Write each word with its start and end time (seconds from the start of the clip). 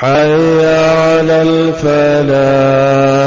حي 0.00 0.66
على 0.66 1.42
الفلاح. 1.42 3.17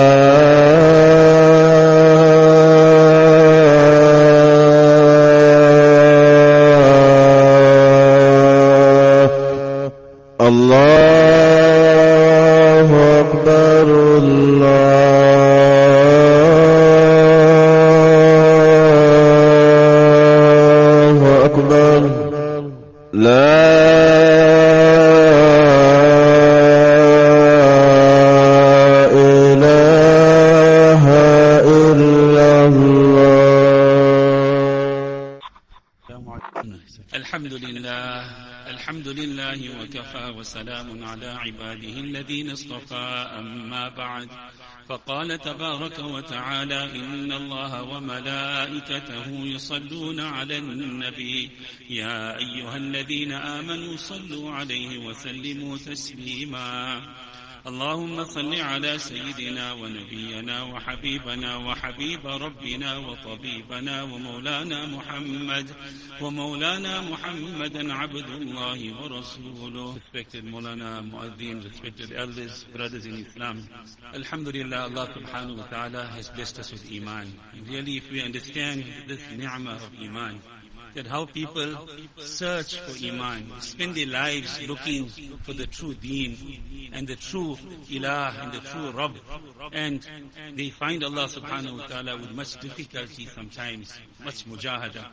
وسلام 40.41 41.03
على 41.03 41.27
عباده 41.27 41.95
الذين 41.99 42.49
اصطفى 42.49 43.29
أما 43.39 43.89
بعد. 43.89 44.29
فقال 44.89 45.41
تبارك 45.41 45.99
وتعالى 45.99 46.83
إن 46.83 47.31
الله 47.31 47.83
وملائكته 47.83 49.27
يصلون 49.29 50.19
على 50.19 50.57
النبي. 50.57 51.49
يا 51.89 52.37
أيها 52.37 52.77
الذين 52.77 53.31
آمنوا 53.31 53.97
صلوا 53.97 54.51
عليه 54.51 54.97
وسلموا 54.97 55.77
تسليما. 55.77 57.01
اللهم 57.67 58.23
صل 58.23 58.55
على 58.61 58.97
سيدنا 58.97 59.73
ونبينا 59.73 60.63
وحبيبنا 60.63 61.57
وحبيب 61.57 62.27
ربنا 62.27 62.97
وطبيبنا 62.97 64.03
ومولانا 64.03 64.85
محمد 64.85 65.67
ومولانا 66.21 67.01
محمدا 67.01 67.93
عبد 67.93 68.25
الله 68.29 69.01
ورسوله 69.01 69.93
Respected 69.95 70.43
Maulana 70.45 71.01
Muazzin, 71.11 71.63
respected 71.63 72.11
elders, 72.13 72.65
brothers 72.73 73.05
in 73.05 73.25
Islam. 73.25 73.67
Alhamdulillah, 74.15 74.81
Allah 74.89 75.07
subhanahu 75.15 75.57
wa 75.57 75.65
ta'ala 75.67 76.03
has 76.17 76.29
blessed 76.29 76.59
us 76.59 76.71
with 76.71 76.85
Iman. 76.91 77.27
Really, 77.69 77.97
if 77.97 78.09
we 78.11 78.21
understand 78.23 78.83
this 79.07 79.21
ni'mah 79.37 79.75
of 79.75 79.91
Iman, 80.01 80.41
that 80.95 81.07
how 81.07 81.25
people 81.25 81.87
search 82.17 82.79
for 82.79 83.05
Iman, 83.05 83.51
spend 83.59 83.95
their 83.95 84.07
lives 84.07 84.59
looking 84.67 85.07
for 85.43 85.53
the 85.53 85.67
true 85.67 85.93
deen 85.93 86.91
and 86.93 87.07
the 87.07 87.15
true 87.15 87.57
ilah 87.89 88.43
and 88.43 88.51
the 88.51 88.59
true 88.59 88.91
Rabb. 88.91 89.15
And 89.73 90.05
they 90.55 90.69
find 90.69 91.03
Allah 91.03 91.27
subhanahu 91.27 91.79
wa 91.79 91.87
ta'ala 91.87 92.17
with 92.17 92.31
much 92.31 92.59
difficulty 92.59 93.25
sometimes, 93.27 93.99
much 94.23 94.45
mujahada. 94.45 95.05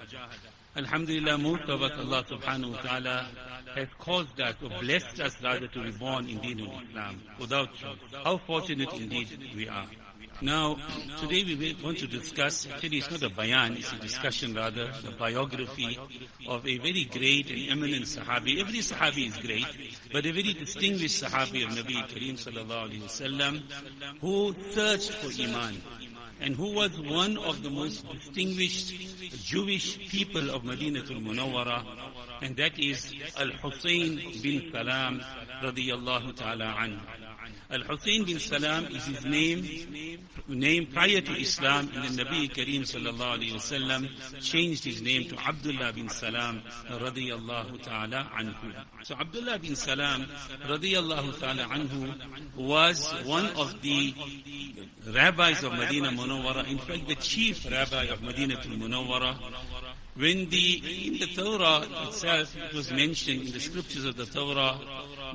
Alhamdulillah, 0.76 1.38
most 1.38 1.62
of 1.68 1.82
us, 1.82 1.92
Allah 1.98 2.24
subhanahu 2.24 2.72
wa 2.72 2.80
ta'ala 2.82 3.26
has 3.74 3.88
caused 3.98 4.40
us 4.40 4.54
or 4.62 4.70
blessed 4.80 5.20
us 5.20 5.36
rather 5.42 5.66
to 5.66 5.82
be 5.82 5.90
born 5.90 6.28
in 6.28 6.38
Deen 6.38 6.60
Islam 6.60 7.20
without 7.38 7.74
choice. 7.74 7.98
How 8.24 8.38
fortunate 8.38 8.92
indeed 8.94 9.28
we 9.56 9.68
are. 9.68 9.86
Now, 10.40 10.76
today 11.20 11.42
we 11.42 11.76
want 11.82 11.98
to 11.98 12.06
discuss, 12.06 12.68
actually 12.72 12.98
it's 12.98 13.10
not 13.10 13.22
a 13.24 13.28
bayan, 13.28 13.76
it's 13.76 13.92
a 13.92 13.96
discussion 13.96 14.54
rather, 14.54 14.88
the 15.02 15.10
biography 15.10 15.98
of 16.46 16.64
a 16.64 16.78
very 16.78 17.04
great 17.10 17.50
and 17.50 17.70
eminent 17.70 18.04
Sahabi. 18.04 18.60
Every 18.60 18.78
Sahabi 18.78 19.26
is 19.26 19.36
great, 19.38 19.66
but 20.12 20.24
a 20.26 20.32
very 20.32 20.52
distinguished 20.52 21.24
Sahabi 21.24 21.64
of 21.64 21.70
Nabi 21.70 21.96
Kareem 22.06 22.38
sallallahu 22.38 22.88
alayhi 22.88 23.02
wasallam 23.02 23.62
who 24.20 24.54
searched 24.70 25.10
for 25.14 25.42
Iman 25.42 25.82
and 26.40 26.54
who 26.54 26.72
was 26.72 26.96
one 27.00 27.36
of 27.38 27.64
the 27.64 27.70
most 27.70 28.08
distinguished 28.08 28.94
Jewish 29.44 29.98
people 30.08 30.50
of 30.50 30.62
Madinatul 30.62 31.20
Munawwara, 31.20 31.84
and 32.42 32.56
that 32.56 32.78
is 32.78 33.12
Al-Hussein 33.36 34.20
bin 34.40 34.70
Salam 34.70 35.20
radiyallahu 35.62 36.36
ta'ala 36.36 36.76
anhu. 36.78 37.00
Al-Hussein 37.70 38.24
bin 38.24 38.38
Salam 38.38 38.86
is 38.86 39.04
his 39.04 39.24
name, 39.26 39.60
name 40.48 40.86
prior 40.86 41.20
to 41.20 41.32
Islam, 41.32 41.90
and 41.94 42.16
the 42.16 42.24
Nabi 42.24 42.48
Kareem 42.50 42.80
sallallahu 42.80 43.36
alayhi 43.36 43.52
wasallam 43.52 44.08
changed 44.40 44.84
his 44.84 45.02
name 45.02 45.28
to 45.28 45.36
Abdullah 45.36 45.92
bin 45.92 46.08
Salam 46.08 46.62
radiyallahu 46.88 47.82
ta'ala 47.82 48.30
anhu. 48.38 48.72
So 49.02 49.16
Abdullah 49.16 49.58
bin 49.58 49.76
Salam 49.76 50.24
radiyallahu 50.66 51.38
ta'ala 51.38 51.64
anhu 51.64 52.56
was 52.56 53.12
one 53.26 53.48
of 53.48 53.82
the 53.82 54.14
rabbis 55.12 55.62
of 55.62 55.72
Medina 55.74 56.08
Munawwara, 56.08 56.66
in 56.68 56.78
fact 56.78 57.06
the 57.06 57.16
chief 57.16 57.70
rabbi 57.70 58.04
of 58.04 58.22
Medina 58.22 58.56
Munawwara, 58.56 59.36
when 60.14 60.48
the, 60.48 61.06
in 61.06 61.12
the 61.18 61.26
Torah 61.36 61.86
itself, 62.08 62.56
it 62.56 62.74
was 62.74 62.90
mentioned 62.90 63.42
in 63.46 63.52
the 63.52 63.60
scriptures 63.60 64.04
of 64.04 64.16
the 64.16 64.26
Torah 64.26 64.80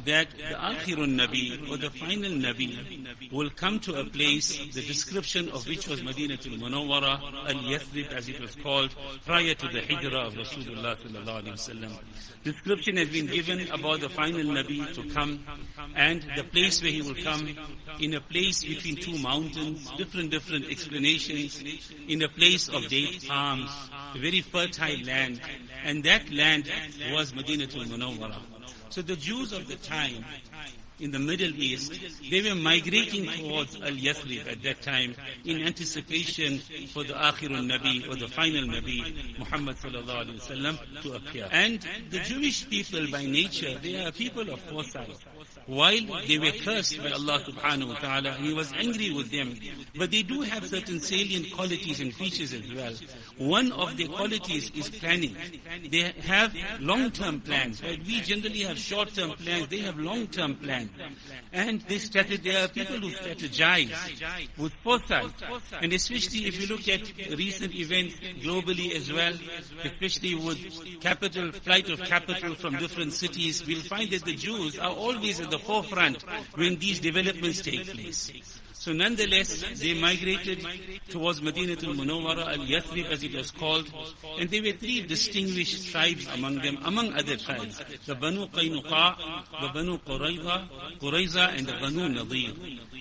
that 0.05 0.29
the 0.31 0.55
Akhirun 0.55 1.15
Nabi 1.15 1.69
or 1.69 1.77
the 1.77 1.89
final 1.89 2.31
Nabi 2.31 3.31
will 3.31 3.49
come 3.49 3.79
to 3.79 3.99
a 3.99 4.05
place, 4.05 4.57
the 4.73 4.81
description 4.81 5.49
of 5.49 5.67
which 5.67 5.87
was 5.87 6.01
Madinatul 6.01 6.59
Munawwara, 6.59 7.21
Al-Yathrib 7.49 8.11
as 8.11 8.29
it 8.29 8.39
was 8.39 8.55
called, 8.55 8.93
prior 9.25 9.53
to 9.53 9.67
the 9.67 9.81
Hijrah 9.81 10.27
of 10.27 10.33
Rasulullah 10.33 10.97
sallallahu. 10.97 11.99
Description 12.43 12.97
has 12.97 13.09
been 13.09 13.27
given 13.27 13.69
about 13.71 14.01
the 14.01 14.09
final 14.09 14.41
Nabi 14.41 14.93
to 14.93 15.13
come 15.13 15.43
and 15.95 16.25
the 16.35 16.43
place 16.43 16.81
where 16.81 16.91
he 16.91 17.01
will 17.01 17.15
come 17.23 17.55
in 17.99 18.13
a 18.15 18.21
place 18.21 18.63
between 18.63 18.95
two 18.95 19.17
mountains, 19.19 19.89
different, 19.97 20.31
different 20.31 20.69
explanations, 20.69 21.63
in 22.07 22.21
a 22.21 22.29
place 22.29 22.67
of 22.67 22.87
date 22.87 23.25
palms, 23.27 23.71
very 24.17 24.41
fertile 24.41 25.03
land, 25.05 25.39
and 25.83 26.03
that 26.03 26.29
land 26.31 26.69
was 27.11 27.31
Madinatul 27.33 27.85
Munawwara. 27.87 28.52
So 28.93 29.01
the 29.01 29.15
Jews 29.15 29.53
of 29.53 29.67
the 29.67 29.75
time 29.77 30.23
in 30.99 31.09
the 31.09 31.17
Middle 31.17 31.49
East, 31.55 31.99
they 32.29 32.47
were 32.47 32.53
migrating 32.53 33.25
towards 33.25 33.75
Al-Yathrib 33.81 34.45
at 34.47 34.61
that 34.61 34.83
time 34.83 35.15
in 35.43 35.63
anticipation 35.63 36.59
for 36.93 37.03
the 37.03 37.13
Akhirun 37.13 37.65
Nabi 37.71 38.07
or 38.07 38.15
the 38.15 38.27
final 38.27 38.65
Nabi, 38.65 39.39
Muhammad 39.39 39.77
sallallahu 39.77 40.27
alaihi 40.27 40.39
wasallam, 40.39 41.01
to 41.01 41.13
appear. 41.13 41.49
And 41.51 41.79
the 42.11 42.19
Jewish 42.19 42.69
people 42.69 43.07
by 43.11 43.25
nature, 43.25 43.79
they 43.81 43.95
are 44.05 44.11
people 44.11 44.47
of 44.53 44.59
foresight. 44.59 45.09
While 45.65 46.21
they 46.27 46.37
were 46.39 46.51
cursed 46.51 46.97
by 47.01 47.11
Allah 47.11 47.39
subhanahu 47.39 47.87
wa 47.89 47.95
ta'ala, 47.95 48.33
He 48.33 48.53
was 48.53 48.71
angry 48.73 49.11
with 49.13 49.31
them. 49.31 49.55
But 49.97 50.11
they 50.11 50.23
do 50.23 50.41
have 50.41 50.67
certain 50.67 50.99
salient 50.99 51.53
qualities 51.53 52.01
and 52.01 52.13
features 52.13 52.53
as 52.53 52.71
well. 52.73 52.93
One 53.37 53.71
of 53.71 53.95
their 53.97 54.07
qualities 54.07 54.71
is 54.75 54.89
planning. 54.89 55.35
They 55.89 56.13
have 56.23 56.53
long-term 56.79 57.41
plans. 57.41 57.81
Right? 57.81 57.99
We 58.05 58.21
generally 58.21 58.61
have 58.61 58.77
short-term 58.77 59.31
plans. 59.31 59.67
They 59.69 59.79
have 59.79 59.97
long-term 59.97 60.55
plans. 60.55 60.89
And 61.53 61.81
they, 61.81 61.97
strate- 61.99 62.43
they 62.43 62.55
are 62.55 62.67
people 62.67 62.97
who 62.97 63.11
strategize 63.11 63.91
with 64.57 64.73
foresight. 64.83 65.31
And 65.81 65.93
especially 65.93 66.45
if 66.47 66.59
you 66.59 66.67
look 66.67 66.87
at 66.89 67.01
recent 67.37 67.73
events 67.73 68.15
globally 68.41 68.93
as 68.95 69.11
well, 69.11 69.33
especially 69.83 70.35
with 70.35 70.99
capital, 70.99 71.51
flight 71.51 71.89
of 71.89 72.01
capital 72.03 72.55
from 72.55 72.75
different 72.77 73.13
cities, 73.13 73.65
we'll 73.65 73.81
find 73.81 74.09
that 74.11 74.25
the 74.25 74.35
Jews 74.35 74.77
are 74.77 74.91
always 74.91 75.39
at 75.39 75.52
the 75.53 75.59
forefront 75.59 76.23
when 76.55 76.77
these 76.77 76.99
developments 76.99 77.61
take 77.61 77.85
place. 77.87 78.31
So 78.83 78.91
nonetheless, 78.91 79.63
they 79.79 79.93
migrated 79.93 80.59
towards 81.07 81.39
Madinatul 81.39 81.95
Munawwara, 81.95 82.47
Al-Yathrib 82.57 83.09
as 83.09 83.23
it 83.23 83.33
was 83.33 83.49
called, 83.51 83.87
and 84.39 84.49
there 84.49 84.61
were 84.61 84.73
three 84.73 84.99
distinguished 85.03 85.89
tribes 85.91 86.27
among 86.33 86.55
them, 86.57 86.77
among 86.83 87.13
other 87.13 87.37
tribes. 87.37 87.81
The 88.05 88.15
Banu 88.15 88.47
Qaynuqa, 88.47 89.05
the 89.61 89.69
Banu 89.69 89.99
Qurayza, 89.99 90.67
Qurayza 90.99 91.57
and 91.57 91.65
the 91.67 91.77
Banu 91.79 92.09
Nadir. 92.09 92.51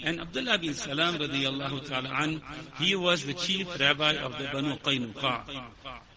And 0.05 0.21
Abdullah 0.21 0.59
bin 0.59 0.75
Salam 0.75 1.17
radiallahu 1.17 1.89
ta'ala 1.89 2.11
an, 2.11 2.41
he 2.79 2.95
was 2.95 3.27
the 3.27 3.35
chief 3.35 3.67
rabbi 3.81 4.13
of 4.13 4.39
the 4.39 4.49
Banu 4.53 4.77
Qaynuqa. 4.77 5.35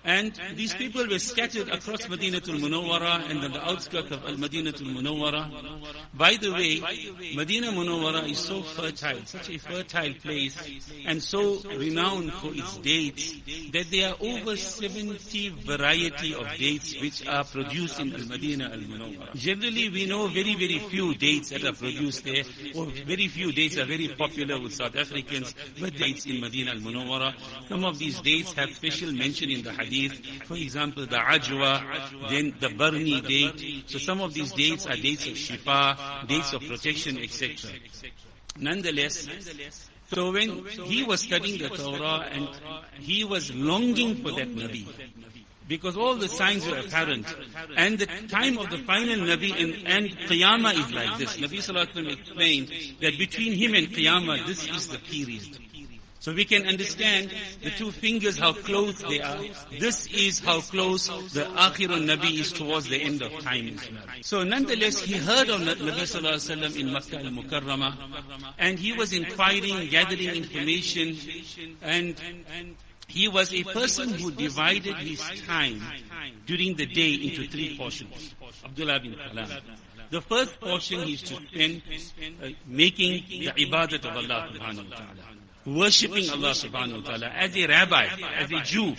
And 0.05 0.39
these 0.53 0.75
people 0.75 1.07
were 1.07 1.17
scattered 1.17 1.67
across 1.69 2.05
Madinatul 2.05 2.59
Munawwara 2.59 3.27
and 3.27 3.43
on 3.43 3.51
the 3.51 3.65
outskirts 3.65 4.11
of 4.11 4.23
Al-Madinatul 4.23 4.93
Munawwara. 4.95 5.49
By 6.13 6.37
the 6.39 6.51
way, 6.53 6.79
Madinah 7.35 7.71
Munawwara 7.71 8.29
is 8.29 8.37
so 8.37 8.61
fertile, 8.61 9.25
such 9.25 9.49
a 9.49 9.57
fertile 9.57 10.13
place, 10.21 10.55
and 11.07 11.21
so 11.23 11.59
renowned 11.75 12.31
for 12.33 12.53
its 12.53 12.77
dates, 12.77 13.33
that 13.71 13.89
there 13.89 14.11
are 14.11 14.17
over 14.19 14.55
70 14.55 15.49
variety 15.65 16.35
of 16.35 16.47
dates 16.55 17.01
which 17.01 17.25
are 17.27 17.43
produced 17.43 17.99
in 17.99 18.13
Al-Madinah 18.13 18.65
Al-Munawwara. 18.65 19.35
Generally, 19.35 19.89
we 19.89 20.05
know 20.05 20.27
very, 20.27 20.53
very 20.53 20.77
few 20.87 21.15
dates 21.15 21.49
that 21.49 21.63
are 21.63 21.73
produced 21.73 22.23
there, 22.23 22.43
or 22.75 22.85
very 22.85 23.27
few 23.27 23.51
dates 23.51 23.77
are 23.79 23.85
very 23.85 24.09
popular 24.09 24.61
with 24.61 24.75
South 24.75 24.95
Africans, 24.95 25.55
but 25.79 25.95
dates 25.95 26.27
in 26.27 26.39
Madinah 26.41 26.73
Al-Munawwara. 26.73 27.33
Some 27.67 27.83
of 27.83 27.97
these 27.97 28.21
dates 28.21 28.53
have 28.53 28.69
special 28.75 29.11
mention 29.11 29.49
in 29.49 29.63
the 29.63 29.71
hadith. 29.71 29.94
For 30.45 30.55
example, 30.55 31.05
the 31.05 31.17
Ajwa, 31.17 32.29
then 32.29 32.53
the 32.59 32.69
Barni 32.69 33.21
date. 33.21 33.89
So 33.89 33.97
some 33.97 34.21
of 34.21 34.33
these 34.33 34.51
dates 34.51 34.85
are 34.87 34.95
dates 34.95 35.25
of 35.27 35.33
Shifa, 35.33 36.27
dates 36.27 36.53
of 36.53 36.61
protection, 36.61 37.17
etc. 37.19 37.71
Nonetheless, 38.57 39.27
so 40.13 40.31
when 40.31 40.65
he 40.65 41.03
was 41.03 41.21
studying 41.21 41.59
the 41.59 41.69
Torah 41.69 42.27
and 42.31 42.47
he 42.99 43.23
was 43.23 43.53
longing 43.53 44.15
for 44.23 44.31
that 44.31 44.53
Nabi, 44.55 44.87
because 45.67 45.97
all 45.97 46.15
the 46.15 46.29
signs 46.29 46.65
were 46.67 46.77
apparent. 46.77 47.25
And 47.75 47.97
the 47.97 48.05
time 48.27 48.57
of 48.57 48.69
the 48.69 48.77
final 48.79 49.17
Nabi 49.25 49.51
and, 49.59 49.87
and 49.87 50.17
Qiyamah 50.29 50.73
is 50.73 50.93
like 50.93 51.17
this. 51.17 51.37
Nabi 51.37 51.57
Sallallahu 51.57 52.11
explained 52.11 52.71
that 53.01 53.17
between 53.17 53.53
him 53.53 53.73
and 53.73 53.87
Qiyamah, 53.87 54.45
this 54.45 54.67
is 54.67 54.87
the 54.89 54.99
period. 54.99 55.57
So 56.25 56.33
we 56.33 56.43
can 56.43 56.65
understand 56.65 57.31
the 57.61 57.69
two 57.69 57.91
fingers, 57.91 58.39
how 58.39 58.53
close 58.53 58.99
they 59.03 59.21
are. 59.21 59.37
This 59.79 60.07
is 60.07 60.39
how 60.39 60.59
close 60.59 61.05
the 61.33 61.43
Akhirun 61.65 62.07
Nabi 62.09 62.39
is 62.39 62.51
towards 62.51 62.89
the 62.89 62.99
end 62.99 63.21
of 63.21 63.31
time. 63.41 63.77
So 64.21 64.43
nonetheless, 64.43 65.01
he 65.01 65.17
heard 65.17 65.49
of 65.49 65.61
Nabi 65.61 65.77
Sallallahu 65.85 66.33
Alaihi 66.33 66.57
Wasallam 66.57 66.79
in 66.79 66.91
Makkah 66.91 67.19
al-Mukarramah, 67.19 68.53
and 68.57 68.79
he 68.79 68.91
was 68.93 69.13
inquiring, 69.13 69.87
gathering 69.89 70.29
information, 70.29 71.15
and 71.83 72.15
he 73.07 73.27
was 73.27 73.53
a 73.53 73.63
person 73.65 74.09
who 74.09 74.31
divided 74.31 74.95
his 74.95 75.21
time 75.45 75.79
during 76.47 76.75
the 76.75 76.87
day 76.87 77.13
into 77.13 77.47
three 77.47 77.77
portions. 77.77 78.33
Abdullah 78.65 78.99
bin 78.99 79.15
Salam. 79.29 79.61
The 80.09 80.21
first 80.21 80.59
portion 80.59 81.03
he 81.03 81.13
is 81.13 81.21
to 81.21 81.35
spend 81.35 81.83
uh, 82.41 82.49
making 82.65 83.25
the 83.29 83.51
ibadat 83.65 84.05
of 84.09 84.17
Allah 84.17 84.49
subhanahu 84.51 84.89
wa 84.89 84.95
ta'ala 84.97 85.34
worshipping 85.65 86.29
Allah 86.29 86.51
subhanahu 86.51 87.03
wa 87.03 87.09
ta'ala 87.09 87.27
as 87.27 87.55
a 87.55 87.67
rabbi, 87.67 88.05
as 88.37 88.51
a 88.51 88.61
Jew, 88.61 88.91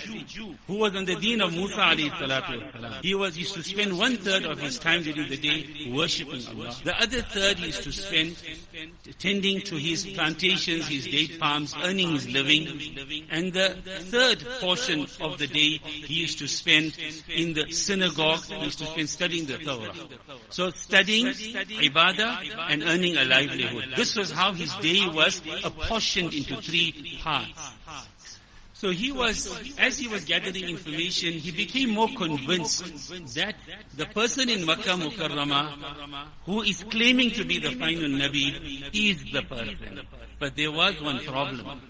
who 0.67 0.79
was 0.79 0.95
on 0.97 1.05
the 1.05 1.15
deen 1.15 1.41
of 1.41 1.53
Musa 1.53 1.77
alayhi 1.77 2.11
salatu. 2.11 3.03
He 3.03 3.15
was, 3.15 3.39
used 3.39 3.55
to 3.55 3.63
spend 3.63 3.97
one 3.97 4.17
third 4.17 4.45
of 4.45 4.59
his 4.59 4.79
time 4.79 5.03
during 5.03 5.29
the 5.29 5.37
day 5.37 5.91
worshipping 5.93 6.43
Allah. 6.49 6.75
The 6.83 7.01
other 7.01 7.23
third 7.23 7.59
he 7.59 7.67
used 7.67 7.83
to 7.85 7.93
spend 7.93 8.37
tending 9.19 9.61
to 9.63 9.77
his 9.77 10.07
plantations, 10.07 10.89
his 10.89 11.07
date 11.07 11.39
palms, 11.39 11.75
earning 11.85 12.13
his 12.13 12.29
living. 12.29 12.67
And 13.31 13.53
the 13.53 13.77
third 14.11 14.45
portion 14.61 15.07
of 15.21 15.39
the 15.39 15.47
day 15.47 15.79
he 15.85 16.15
used 16.15 16.39
to 16.41 16.49
spend 16.49 16.97
in 17.29 17.55
the 17.55 17.71
synagogue, 17.71 18.45
he 18.45 18.65
used 18.65 18.79
to 18.81 18.87
spend 18.87 19.09
studying 19.09 19.47
the 19.47 19.59
Torah. 19.59 19.93
So 20.51 20.71
studying, 20.71 21.27
ibadah, 21.27 22.71
and 22.71 22.83
earning 22.83 23.17
a 23.17 23.25
livelihood. 23.25 23.95
This 23.97 24.17
was 24.17 24.31
how 24.33 24.53
his 24.53 24.75
day 24.77 25.07
was 25.07 25.43
apportioned 25.65 26.35
into 26.35 26.56
three 26.61 27.19
parts. 27.23 27.73
So 28.77 28.91
he 28.91 29.11
was, 29.11 29.49
as 29.79 29.99
he 29.99 30.07
was 30.07 30.27
gathering 30.27 30.69
information, 30.69 31.33
he 31.33 31.51
became 31.51 31.89
more 31.91 32.09
convinced 32.15 32.85
that 33.35 33.55
the 33.97 34.05
person 34.05 34.51
in 34.51 34.67
Makkah 34.67 34.99
Mukarramah 35.01 36.27
who 36.45 36.61
is 36.61 36.85
claiming 36.85 37.31
to 37.31 37.45
be 37.47 37.59
the 37.59 37.71
final 37.71 38.11
Nabi 38.11 38.85
is 38.93 39.25
the 39.33 39.41
person. 39.43 40.01
But 40.39 40.57
there 40.57 40.71
was 40.71 41.01
one 41.01 41.21
problem. 41.21 41.81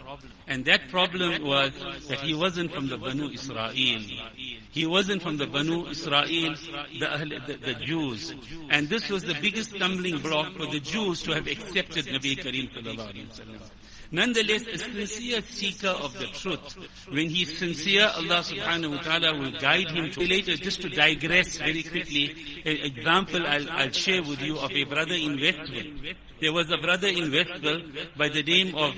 And 0.47 0.65
that 0.67 0.89
problem 0.89 1.43
was 1.43 1.73
that 2.09 2.21
he 2.21 2.35
wasn't 2.35 2.73
from 2.73 2.87
the 2.87 2.97
Banu 2.99 3.31
Israel. 3.31 3.73
He 3.73 4.87
wasn't 4.87 5.23
from 5.23 5.39
the 5.39 5.49
Banu 5.49 5.89
Israel, 5.89 6.55
the, 7.01 7.41
the, 7.49 7.57
the, 7.57 7.75
Jews. 7.75 8.33
And 8.71 8.89
this 8.89 9.09
was 9.11 9.25
the 9.25 9.35
biggest 9.35 9.75
stumbling 9.75 10.19
block 10.19 10.53
for 10.55 10.67
the 10.67 10.79
Jews 10.79 11.23
to 11.23 11.33
have 11.33 11.49
accepted 11.49 12.07
Nabi 12.07 12.39
Kareem 12.39 12.71
sallallahu 12.71 13.11
alayhi 13.13 13.59
wa 13.59 13.67
Nonetheless, 14.11 14.67
a 14.67 14.79
sincere 14.79 15.43
seeker 15.43 15.89
of 15.89 16.17
the 16.19 16.27
truth, 16.27 16.77
when 17.09 17.29
he 17.29 17.43
is 17.43 17.59
sincere, 17.59 18.11
Allah 18.15 18.43
subhanahu 18.43 18.97
wa 18.97 19.03
ta'ala 19.03 19.39
will 19.39 19.53
guide 19.59 19.91
him 19.91 20.11
to 20.13 20.21
later, 20.21 20.57
just 20.57 20.83
to 20.83 20.89
digress 20.89 21.59
very 21.59 21.83
quickly, 21.83 22.63
an 22.65 22.77
example 22.77 23.47
I'll, 23.47 23.69
I'll 23.71 23.91
share 23.91 24.23
with 24.23 24.41
you 24.43 24.59
of 24.59 24.71
a 24.71 24.85
brother 24.85 25.15
in 25.15 25.39
Westville. 25.39 26.15
There 26.41 26.53
was 26.53 26.71
a 26.71 26.77
brother 26.77 27.09
in 27.09 27.33
Westville 27.33 27.83
by 28.17 28.29
the 28.29 28.43
name 28.43 28.75
of 28.75 28.95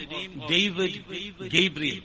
David 0.48 1.04
Gabriel, 1.48 2.02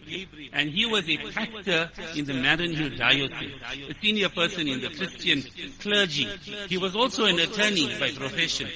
and 0.52 0.70
he 0.70 0.86
was 0.86 1.10
a 1.10 1.18
pastor 1.18 1.90
in 2.16 2.25
the 2.25 2.34
Mariannhill 2.34 2.98
Diocese, 2.98 3.54
a 3.90 3.94
senior 4.02 4.30
person 4.30 4.68
in 4.68 4.82
the 4.82 4.90
Christian 4.90 5.44
clergy. 5.80 6.28
He 6.70 6.78
was 6.78 6.96
also 6.96 7.25
an 7.25 7.40
attorney 7.40 7.88
by 8.00 8.12
profession. 8.12 8.70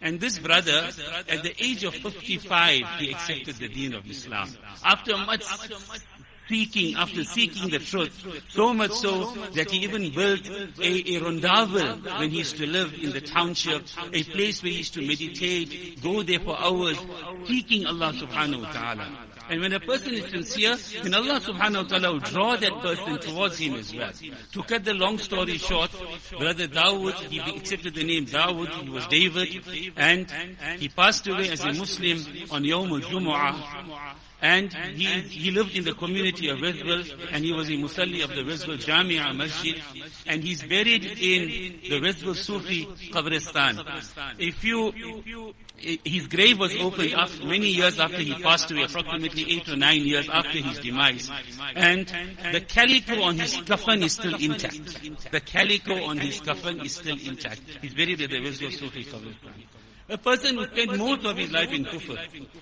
And 0.00 0.20
this 0.20 0.38
brother, 0.38 0.88
at 1.28 1.42
the 1.42 1.54
age 1.58 1.84
of 1.84 1.94
55, 1.94 2.82
he 2.98 3.10
accepted 3.10 3.56
the 3.56 3.68
deen 3.68 3.94
of 3.94 4.08
Islam. 4.08 4.48
After 4.84 5.16
much 5.16 5.42
seeking, 6.48 6.96
after 6.96 7.24
seeking 7.24 7.70
the 7.70 7.78
truth, 7.78 8.44
so 8.48 8.72
much 8.72 8.92
so 8.92 9.32
that 9.54 9.70
he 9.70 9.78
even 9.78 10.10
built 10.12 10.48
a, 10.48 11.16
a 11.16 11.20
rondavel 11.20 12.18
when 12.18 12.30
he 12.30 12.38
used 12.38 12.56
to 12.56 12.66
live 12.66 12.94
in 12.94 13.10
the 13.10 13.20
township, 13.20 13.84
a 14.12 14.22
place 14.24 14.62
where 14.62 14.72
he 14.72 14.78
used 14.78 14.94
to 14.94 15.06
meditate, 15.06 16.02
go 16.02 16.22
there 16.22 16.40
for 16.40 16.58
hours, 16.58 16.98
seeking 17.46 17.86
Allah 17.86 18.12
subhanahu 18.12 18.62
wa 18.62 18.72
ta'ala. 18.72 19.28
And 19.50 19.62
when 19.62 19.72
a 19.72 19.80
person 19.80 20.12
is 20.12 20.30
sincere, 20.30 20.76
then 21.02 21.14
Allah 21.14 21.40
subhanahu 21.40 21.84
wa 21.84 21.88
ta'ala 21.88 22.12
will 22.12 22.20
draw 22.20 22.56
that 22.56 22.72
person 22.82 23.18
towards 23.18 23.58
him 23.58 23.74
as 23.74 23.94
well. 23.94 24.10
To 24.52 24.62
cut 24.62 24.84
the 24.84 24.92
long 24.94 25.18
story 25.18 25.56
short, 25.56 25.90
Brother 26.38 26.68
Dawood, 26.68 27.14
he 27.14 27.40
accepted 27.40 27.94
the 27.94 28.04
name 28.04 28.26
Dawood, 28.26 28.68
he 28.82 28.90
was 28.90 29.06
David, 29.06 29.64
and 29.96 30.30
he 30.78 30.88
passed 30.88 31.26
away 31.26 31.48
as 31.50 31.64
a 31.64 31.72
Muslim 31.72 32.18
on 32.50 32.62
Yawm 32.64 32.90
al-Jumu'ah. 32.90 34.14
And 34.40 34.72
he, 34.72 35.04
he 35.04 35.50
lived 35.50 35.74
in 35.74 35.84
the 35.84 35.94
community 35.94 36.48
of 36.48 36.58
Rizwil, 36.58 37.04
and 37.32 37.44
he 37.44 37.52
was 37.52 37.68
a 37.68 37.72
Musalli 37.72 38.22
of 38.22 38.30
the 38.30 38.42
Rizwil 38.42 38.78
Jamia 38.78 39.34
Masjid, 39.36 39.82
and 40.26 40.44
he's 40.44 40.62
buried 40.62 41.04
in 41.04 41.80
the 41.82 42.00
Rizwil 42.00 42.36
Sufi 42.36 42.86
Qabristan. 43.10 43.84
A 44.38 44.50
few, 44.52 44.92
his 45.76 46.28
grave 46.28 46.58
was 46.60 46.74
opened 46.76 47.14
after, 47.14 47.44
many 47.46 47.68
years 47.68 47.98
after 47.98 48.18
he 48.18 48.34
passed 48.34 48.70
away, 48.70 48.84
approximately 48.84 49.56
eight 49.56 49.68
or 49.68 49.76
nine 49.76 50.02
years 50.02 50.28
after 50.28 50.58
his 50.58 50.78
demise. 50.78 51.30
And 51.74 52.06
the 52.52 52.60
calico 52.60 53.22
on 53.22 53.38
his 53.38 53.56
coffin 53.62 54.04
is 54.04 54.12
still 54.12 54.36
intact. 54.36 55.32
The 55.32 55.40
calico 55.40 56.04
on 56.04 56.18
his 56.18 56.40
coffin 56.40 56.80
is 56.80 56.94
still 56.94 57.18
intact. 57.18 57.62
He's 57.82 57.94
buried 57.94 58.20
at 58.20 58.30
the 58.30 58.38
Rizwil 58.38 58.72
Sufi 58.72 59.04
Qabristan. 59.04 59.77
A 60.10 60.16
person 60.16 60.56
who 60.56 60.66
spent 60.66 60.96
most 60.96 61.24
of 61.26 61.36
his 61.36 61.52
life 61.52 61.70
in 61.70 61.84
kufr, 61.84 62.16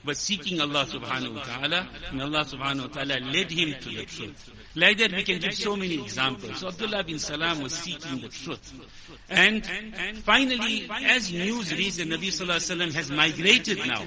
but 0.04 0.16
seeking 0.16 0.60
Allah 0.60 0.84
subhanahu 0.84 1.36
wa 1.36 1.42
ta'ala, 1.42 1.88
and 2.10 2.22
Allah 2.22 2.44
subhanahu 2.44 2.88
wa 2.88 2.94
ta'ala 2.94 3.20
led 3.20 3.50
him 3.52 3.74
to 3.80 3.88
the 3.88 4.04
truth. 4.04 4.50
Like 4.74 4.98
that 4.98 5.12
we 5.12 5.22
can 5.22 5.38
give 5.38 5.54
so 5.54 5.76
many 5.76 5.94
examples. 6.02 6.64
Abdullah 6.64 7.04
bin 7.04 7.18
Salam 7.18 7.62
was 7.62 7.72
seeking 7.72 8.20
the 8.20 8.28
truth. 8.28 8.72
And 9.30 9.64
finally, 10.24 10.88
as 10.90 11.32
news 11.32 11.72
reads 11.72 11.96
that 11.98 12.08
Nabi 12.08 12.28
Sallallahu 12.28 12.56
Alaihi 12.56 12.76
Wasallam 12.76 12.94
has 12.94 13.10
migrated 13.10 13.78
now 13.86 14.04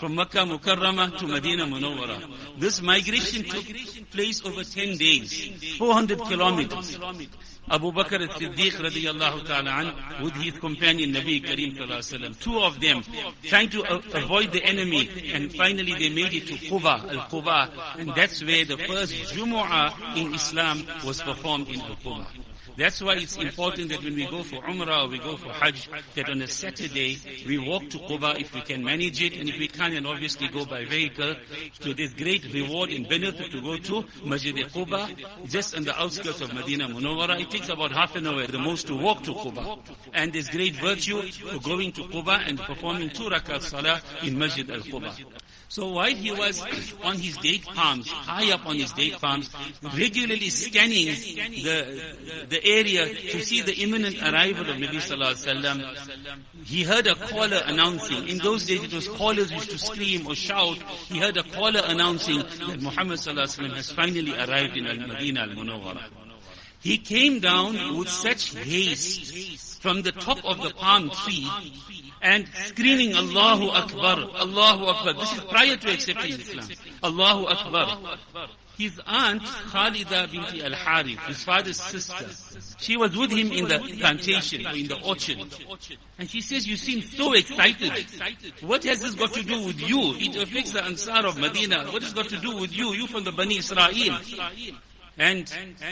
from 0.00 0.14
Makkah 0.14 0.46
Mukarramah 0.46 1.18
to 1.18 1.26
Medina 1.26 1.66
Munawwara. 1.66 2.58
This 2.58 2.80
migration 2.80 3.44
took 3.44 3.66
place 4.10 4.44
over 4.44 4.64
10 4.64 4.96
days, 4.96 5.76
400 5.76 6.18
kilometers. 6.20 6.98
Abu 7.70 7.92
Bakr 7.92 8.22
as-Siddiq 8.22 8.80
radiyallahu 8.80 9.46
ta'ala 9.46 9.94
with 10.22 10.34
his 10.34 10.54
companion 10.58 11.12
Nabi 11.12 11.44
Kareem 11.44 11.76
sallallahu. 11.76 12.38
Two 12.40 12.58
of 12.60 12.80
them 12.80 13.02
trying 13.42 13.68
to 13.70 13.82
avoid 14.16 14.52
the 14.52 14.64
enemy 14.64 15.08
and 15.34 15.54
finally 15.54 15.94
they 15.94 16.08
made 16.08 16.32
it 16.32 16.46
to 16.46 16.54
Quba, 16.54 17.12
Al-Quba, 17.12 17.98
and 17.98 18.14
that's 18.14 18.42
where 18.42 18.64
the 18.64 18.78
first 18.78 19.12
Jumu'ah 19.34 20.16
in 20.16 20.34
Islam 20.34 20.84
was 21.04 21.20
performed 21.20 21.68
in 21.68 21.80
Al-Quba. 21.80 22.26
That's 22.78 23.02
why 23.02 23.14
it's 23.16 23.36
important 23.36 23.88
that 23.88 24.04
when 24.04 24.14
we 24.14 24.24
go 24.26 24.44
for 24.44 24.62
Umrah 24.62 25.06
or 25.06 25.08
we 25.08 25.18
go 25.18 25.36
for 25.36 25.48
Hajj, 25.48 25.88
that 26.14 26.28
on 26.28 26.40
a 26.42 26.46
Saturday 26.46 27.18
we 27.44 27.58
walk 27.58 27.90
to 27.90 27.98
Quba 27.98 28.38
if 28.38 28.54
we 28.54 28.60
can 28.60 28.84
manage 28.84 29.20
it, 29.20 29.34
and 29.34 29.48
if 29.48 29.58
we 29.58 29.66
can't, 29.66 29.94
then 29.94 30.06
obviously 30.06 30.46
go 30.46 30.64
by 30.64 30.84
vehicle. 30.84 31.34
So 31.80 31.92
there's 31.92 32.14
great 32.14 32.44
reward 32.54 32.90
and 32.90 33.08
benefit 33.08 33.50
to 33.50 33.60
go 33.60 33.78
to 33.78 34.04
Masjid 34.24 34.54
Quba, 34.54 35.48
just 35.48 35.76
on 35.76 35.82
the 35.82 36.00
outskirts 36.00 36.40
of 36.40 36.54
Medina 36.54 36.86
Munawwara. 36.88 37.40
It 37.40 37.50
takes 37.50 37.68
about 37.68 37.90
half 37.90 38.14
an 38.14 38.28
hour 38.28 38.42
at 38.42 38.52
the 38.52 38.60
most 38.60 38.86
to 38.86 38.94
walk 38.94 39.24
to 39.24 39.34
Quba. 39.34 39.80
And 40.14 40.32
there's 40.32 40.48
great 40.48 40.76
virtue 40.76 41.20
for 41.22 41.58
going 41.58 41.90
to 41.92 42.02
Quba 42.02 42.48
and 42.48 42.60
performing 42.60 43.10
two 43.10 43.24
rakat 43.24 43.62
salah 43.62 44.00
in 44.22 44.38
Masjid 44.38 44.70
al-Quba. 44.70 45.12
So 45.70 45.92
while 45.92 46.14
he 46.14 46.30
was 46.30 46.64
on 47.04 47.18
his 47.18 47.36
date 47.36 47.62
palms, 47.62 48.08
high 48.10 48.52
up 48.52 48.66
on 48.66 48.76
his 48.76 48.90
date 48.92 49.20
palms, 49.20 49.50
regularly 49.94 50.48
scanning 50.48 51.06
the, 51.62 52.46
the 52.48 52.64
area 52.64 53.06
to 53.06 53.44
see 53.44 53.60
the 53.60 53.74
imminent 53.74 54.16
arrival 54.22 54.68
of 54.70 54.76
Nabi 54.76 54.96
Sallallahu 54.96 55.44
Alaihi 55.44 55.62
Wasallam, 55.62 56.64
he 56.64 56.84
heard 56.84 57.06
a 57.06 57.14
caller 57.14 57.60
announcing. 57.66 58.28
In 58.28 58.38
those 58.38 58.64
days 58.64 58.82
it 58.82 58.94
was 58.94 59.08
callers 59.08 59.52
used 59.52 59.70
to 59.70 59.78
scream 59.78 60.26
or 60.26 60.34
shout. 60.34 60.78
He 61.08 61.18
heard 61.18 61.36
a 61.36 61.42
caller 61.42 61.82
announcing 61.84 62.38
that 62.38 62.80
Muhammad 62.80 63.18
Sallallahu 63.18 63.44
Alaihi 63.44 63.68
Wasallam 63.68 63.76
has 63.76 63.90
finally 63.90 64.34
arrived 64.34 64.74
in 64.74 64.86
Al-Madinah 64.86 65.40
Al-Munawwara. 65.40 66.02
He 66.80 66.96
came 66.96 67.40
down 67.40 67.98
with 67.98 68.08
such 68.08 68.54
haste 68.54 69.82
from 69.82 70.02
the 70.02 70.12
top 70.12 70.42
of 70.44 70.62
the 70.62 70.70
palm 70.70 71.10
tree 71.10 71.46
and 72.22 72.48
screaming 72.66 73.14
Allahu 73.14 73.68
Akbar, 73.68 74.18
Allahu 74.36 74.86
Akbar. 74.86 75.14
This 75.14 75.32
is 75.32 75.40
prior 75.44 75.76
to 75.76 75.92
accepting 75.92 76.32
Islam. 76.32 76.68
Allahu 77.02 77.46
Akbar. 77.46 78.18
His 78.76 79.00
aunt 79.06 79.42
Khalida 79.42 80.30
binti 80.30 80.62
al-Harith, 80.62 81.18
his 81.26 81.42
father's 81.42 81.82
sister, 81.82 82.28
she 82.78 82.96
was 82.96 83.16
with 83.16 83.32
him 83.32 83.50
in 83.50 83.66
the 83.66 83.80
plantation, 83.98 84.64
or 84.64 84.70
in 84.70 84.86
the 84.86 85.00
orchard. 85.02 85.38
And 86.16 86.30
she 86.30 86.40
says, 86.40 86.64
you 86.64 86.76
seem 86.76 87.02
so 87.02 87.32
excited. 87.32 87.92
What 88.60 88.84
has 88.84 89.00
this 89.00 89.16
got 89.16 89.32
to 89.32 89.42
do 89.42 89.66
with 89.66 89.80
you? 89.80 90.14
It 90.18 90.36
affects 90.36 90.70
the 90.70 90.84
Ansar 90.84 91.26
of 91.26 91.38
Medina. 91.38 91.86
What 91.90 92.04
has 92.04 92.12
got 92.12 92.28
to 92.28 92.36
do 92.36 92.56
with 92.56 92.72
you? 92.72 92.92
You 92.92 93.08
from 93.08 93.24
the 93.24 93.32
Bani 93.32 93.58
Israel. 93.58 94.16
And 95.18 95.48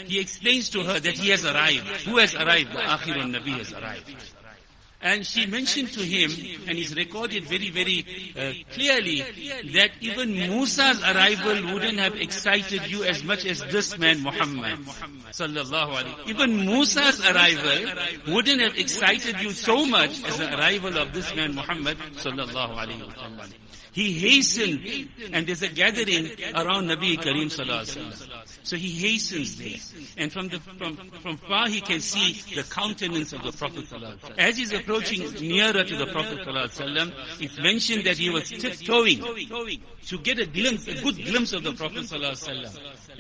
he 0.07 0.21
explains 0.21 0.71
to 0.71 0.85
her 0.85 1.01
that 1.01 1.19
he 1.19 1.31
has 1.31 1.45
arrived. 1.45 1.89
Who 2.07 2.19
has 2.19 2.37
arrived? 2.37 2.71
The 2.71 2.79
Akhirun 2.79 3.35
Nabi 3.37 3.59
has 3.59 3.73
arrived. 3.73 4.15
And 5.01 5.27
she 5.27 5.47
mentioned 5.47 5.93
to 5.93 6.01
him, 6.03 6.31
and 6.67 6.79
it's 6.79 6.95
recorded 6.95 7.45
very, 7.45 7.71
very 7.71 8.05
uh, 8.35 8.53
clearly, 8.73 9.21
that 9.75 9.91
even 10.01 10.33
Musa's 10.33 11.03
arrival 11.03 11.75
wouldn't 11.75 11.99
have 11.99 12.17
excited 12.17 12.91
you 12.91 13.05
as 13.05 13.23
much 13.23 13.45
as 13.45 13.61
this 13.67 13.99
man 13.99 14.23
Muhammad. 14.23 14.79
Even 16.27 16.65
Musa's 16.65 17.21
arrival 17.25 17.93
wouldn't 18.29 18.61
have 18.63 18.77
excited 18.79 19.41
you 19.41 19.51
so 19.51 19.85
much 19.85 20.25
as 20.25 20.39
the 20.39 20.57
arrival 20.59 20.97
of 20.99 21.13
this 21.13 21.35
man 21.37 21.55
Muhammad. 21.55 21.99
Sallallahu 22.17 23.53
he 23.97 24.13
hastened, 24.13 25.09
and 25.33 25.47
there's 25.47 25.63
a 25.63 25.69
gathering 25.69 26.27
around 26.55 26.85
Nabi 26.85 27.17
Kareem 27.17 27.49
Sallallahu 27.49 28.46
So 28.67 28.75
he 28.75 28.91
hastens 28.91 29.55
there. 29.55 29.79
And 30.17 30.33
from, 30.33 30.49
the, 30.49 30.59
from, 30.59 30.97
from 30.97 31.37
far 31.37 31.69
he 31.69 31.81
can 31.81 32.01
see 32.01 32.33
the 32.53 32.65
countenance 32.65 33.33
of 33.33 33.45
the 33.45 33.53
Prophet 33.53 33.85
As 34.37 34.57
he's 34.57 34.73
approaching 34.73 35.21
nearer 35.35 35.85
to 35.85 35.97
the 35.97 36.07
Prophet 36.07 36.41
it's 37.39 37.61
mentioned 37.61 38.03
that 38.07 38.19
he 38.19 38.29
was 38.29 38.51
tiptoeing 38.51 39.23
to 40.07 40.19
get 40.19 40.41
a 40.41 40.47
glimpse, 40.47 40.89
a 40.89 41.01
good 41.01 41.15
glimpse 41.15 41.53
of 41.53 41.63
the 41.63 41.75
Prophet 41.75 42.11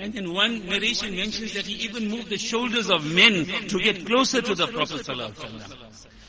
And 0.00 0.12
then 0.12 0.34
one 0.34 0.66
narration 0.66 1.14
mentions 1.14 1.54
that 1.54 1.64
he 1.64 1.74
even 1.74 2.08
moved 2.08 2.28
the 2.28 2.38
shoulders 2.38 2.90
of 2.90 3.06
men 3.14 3.44
to 3.68 3.78
get 3.78 4.04
closer 4.04 4.42
to 4.42 4.52
the 4.52 4.66
Prophet 4.66 5.06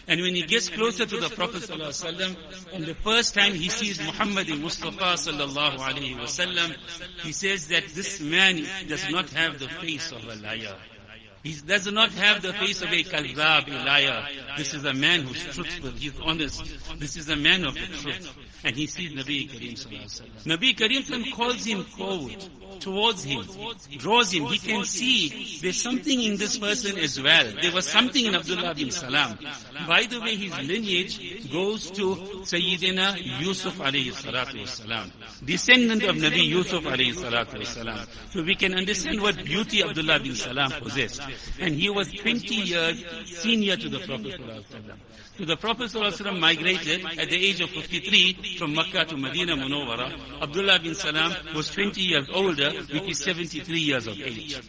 and 0.07 0.21
when 0.21 0.35
he 0.35 0.43
gets 0.43 0.69
closer 0.69 1.05
to 1.05 1.19
the 1.19 1.29
Prophet 1.29 1.63
ﷺ, 1.63 2.73
and 2.73 2.85
the 2.85 2.95
first 2.95 3.33
time 3.33 3.53
he 3.53 3.67
sees 3.67 3.99
Muhammad 3.99 4.47
Mustafa 4.47 5.15
sallallahu 5.15 5.77
wasallam, 5.77 6.75
he 7.23 7.33
says 7.33 7.67
that 7.67 7.85
this 7.89 8.21
man 8.21 8.65
does 8.87 9.09
not 9.09 9.29
have 9.31 9.59
the 9.59 9.67
face 9.67 10.11
of 10.13 10.23
a 10.23 10.35
liar. 10.35 10.75
He 11.43 11.53
does 11.65 11.91
not 11.91 12.11
have 12.11 12.41
the 12.41 12.53
face 12.53 12.81
of 12.81 12.91
a 12.91 13.03
kazab, 13.03 13.67
a 13.67 13.85
liar. 13.85 14.27
This 14.57 14.73
is 14.73 14.85
a 14.85 14.93
man 14.93 15.21
who's 15.21 15.43
truthful, 15.43 15.91
he's 15.91 16.17
honest. 16.21 16.63
This 16.99 17.17
is 17.17 17.29
a 17.29 17.35
man 17.35 17.65
of 17.65 17.73
the 17.73 17.87
truth. 17.87 18.33
And 18.63 18.75
he 18.75 18.87
sees 18.87 19.11
Nabi 19.11 19.49
Kareem 19.49 19.73
sallallahu 19.73 20.57
Nabi 20.57 20.75
Kareem 20.75 21.33
calls 21.33 21.65
him 21.65 21.83
forward 21.83 22.43
towards 22.79 23.23
him, 23.23 23.45
draws 23.97 24.31
him. 24.31 24.45
He 24.45 24.57
can 24.59 24.83
see 24.85 25.59
there's 25.61 25.81
something 25.81 26.21
in 26.21 26.37
this 26.37 26.57
person 26.57 26.97
as 26.97 27.21
well. 27.21 27.51
There 27.61 27.71
was 27.71 27.87
something 27.87 28.25
in 28.25 28.35
Abdullah 28.35 28.75
bin 28.75 28.91
Salam. 28.91 29.37
By 29.87 30.03
the 30.03 30.19
way, 30.19 30.35
his 30.35 30.57
lineage 30.67 31.51
goes 31.51 31.91
to 31.91 32.15
Sayyidina 32.45 33.39
Yusuf 33.41 33.77
alayhi 33.79 34.11
salatu 34.13 34.61
wasalam, 34.61 35.11
descendant 35.45 36.03
of 36.03 36.15
Nabi 36.15 36.47
Yusuf 36.47 36.83
alayhi 36.83 37.13
salatu 37.13 37.59
wasalam. 37.59 38.07
So 38.31 38.43
we 38.43 38.55
can 38.55 38.73
understand 38.73 39.21
what 39.21 39.43
beauty 39.43 39.83
Abdullah 39.83 40.19
bin 40.19 40.35
Salam 40.35 40.71
possessed. 40.71 41.21
And 41.59 41.75
he 41.75 41.89
was 41.89 42.11
20 42.11 42.55
years 42.55 43.03
senior 43.25 43.77
to 43.77 43.89
the 43.89 43.99
Prophet 43.99 44.39
so 45.37 45.45
the 45.45 45.55
Prophet 45.55 45.93
migrated 46.33 47.05
at 47.05 47.29
the 47.29 47.35
age 47.37 47.61
of 47.61 47.69
53 47.69 48.57
from 48.57 48.73
Makkah 48.73 49.05
to 49.05 49.17
Medina 49.17 49.55
Munawwara. 49.55 50.41
Abdullah 50.41 50.79
bin 50.79 50.95
Salam 50.95 51.31
was 51.53 51.69
20 51.69 52.01
years 52.01 52.27
older, 52.33 52.66
which 52.73 53.09
is 53.09 53.19
73 53.19 53.79
years 53.79 54.07
of 54.07 54.19
age. 54.19 54.59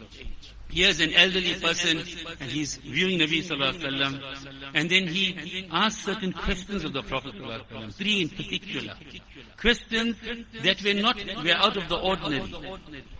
Here's 0.71 0.99
an 0.99 1.13
elderly 1.15 1.55
person 1.55 1.97
and 2.39 2.51
he's 2.51 2.75
viewing 2.77 3.17
Nabi 3.19 3.41
Sallallahu 3.43 3.79
Alaihi 3.81 4.21
Wasallam 4.21 4.71
and 4.75 4.87
then 4.89 5.07
he 5.07 5.67
asks 5.71 6.03
certain 6.05 6.31
questions 6.31 6.83
of 6.83 6.93
the 6.93 7.01
Prophet 7.01 7.33
Sallallahu 7.33 7.61
Alaihi 7.61 7.71
Wasallam, 7.71 7.93
three 7.95 8.21
in 8.21 8.29
particular. 8.29 8.93
Questions 9.57 10.15
that 10.61 10.83
were 10.83 10.93
not, 10.93 11.17
were 11.43 11.55
out 11.55 11.75
of 11.75 11.89
the 11.89 11.97
ordinary. 11.97 12.53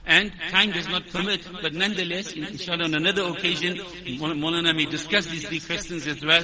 And 0.05 0.31
time 0.51 0.71
does 0.71 0.87
not 0.89 1.07
permit, 1.09 1.47
but 1.61 1.73
nonetheless, 1.73 2.33
inshallah 2.33 2.83
on 2.85 2.93
another 2.93 3.23
occasion, 3.23 3.77
Maulana 3.77 4.75
may 4.75 4.85
discuss 4.85 5.25
these 5.25 5.47
three 5.47 5.59
questions 5.59 6.05
as 6.05 6.23
well. 6.23 6.43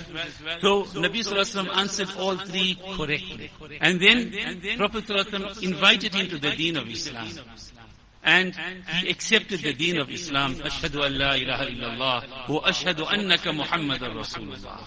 So 0.62 0.86
Nabi 1.00 1.20
Sallallahu 1.22 1.46
Alaihi 1.46 1.66
Wasallam 1.68 1.78
answered 1.78 2.10
all 2.18 2.36
three 2.38 2.80
correctly. 2.98 3.52
And 3.80 4.00
then 4.02 4.32
Prophet 4.78 5.06
Sallallahu 5.06 5.24
Alaihi 5.26 5.46
Wasallam 5.46 5.64
invited 5.64 6.16
him 6.16 6.28
to 6.30 6.40
the 6.40 6.50
deen 6.56 6.78
of 6.78 6.88
Islam. 6.90 7.30
And 8.26 8.56
he 9.02 9.10
accepted 9.10 9.62
the 9.62 9.74
deen 9.74 9.98
of 9.98 10.10
Islam. 10.10 10.56
Ashhadu 10.56 11.06
an 11.06 11.18
la 11.18 11.34
ilaha 11.34 11.66
illallah 11.68 12.50
wa 12.50 12.62
ashhadu 12.62 13.06
annaka 13.06 13.56
Muhammadan 13.56 14.18
Rasulullah. 14.18 14.80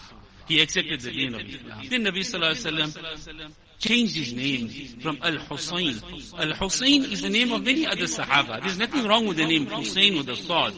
He 0.47 0.61
accepted 0.61 1.00
the 1.00 1.12
deen 1.12 1.35
of 1.35 1.40
Islam. 1.42 1.83
Then 1.88 2.02
Nabi 2.02 2.21
Sallallahu 2.21 2.57
Alaihi 2.57 2.92
Wasallam 2.92 3.52
changed 3.79 4.17
his 4.17 4.33
name 4.33 4.69
from 5.01 5.19
Al-Husayn. 5.23 6.03
Al-Husayn 6.39 7.11
is 7.13 7.23
the 7.23 7.31
name 7.31 7.53
of 7.53 7.65
many 7.65 7.87
other 7.87 8.05
Sahaba. 8.05 8.61
There's 8.61 8.79
nothing 8.79 9.07
wrong 9.07 9.27
with 9.27 9.37
the 9.37 9.47
name 9.47 9.67
Hussein 9.67 10.17
with 10.17 10.27
the 10.27 10.37
sword. 10.37 10.75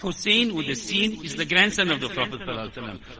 Hussein 0.00 0.54
with 0.54 0.66
the 0.66 0.74
sin 0.74 1.22
is 1.24 1.36
the 1.36 1.44
grandson 1.44 1.90
of 1.90 2.00
the 2.00 2.08
Prophet. 2.08 2.40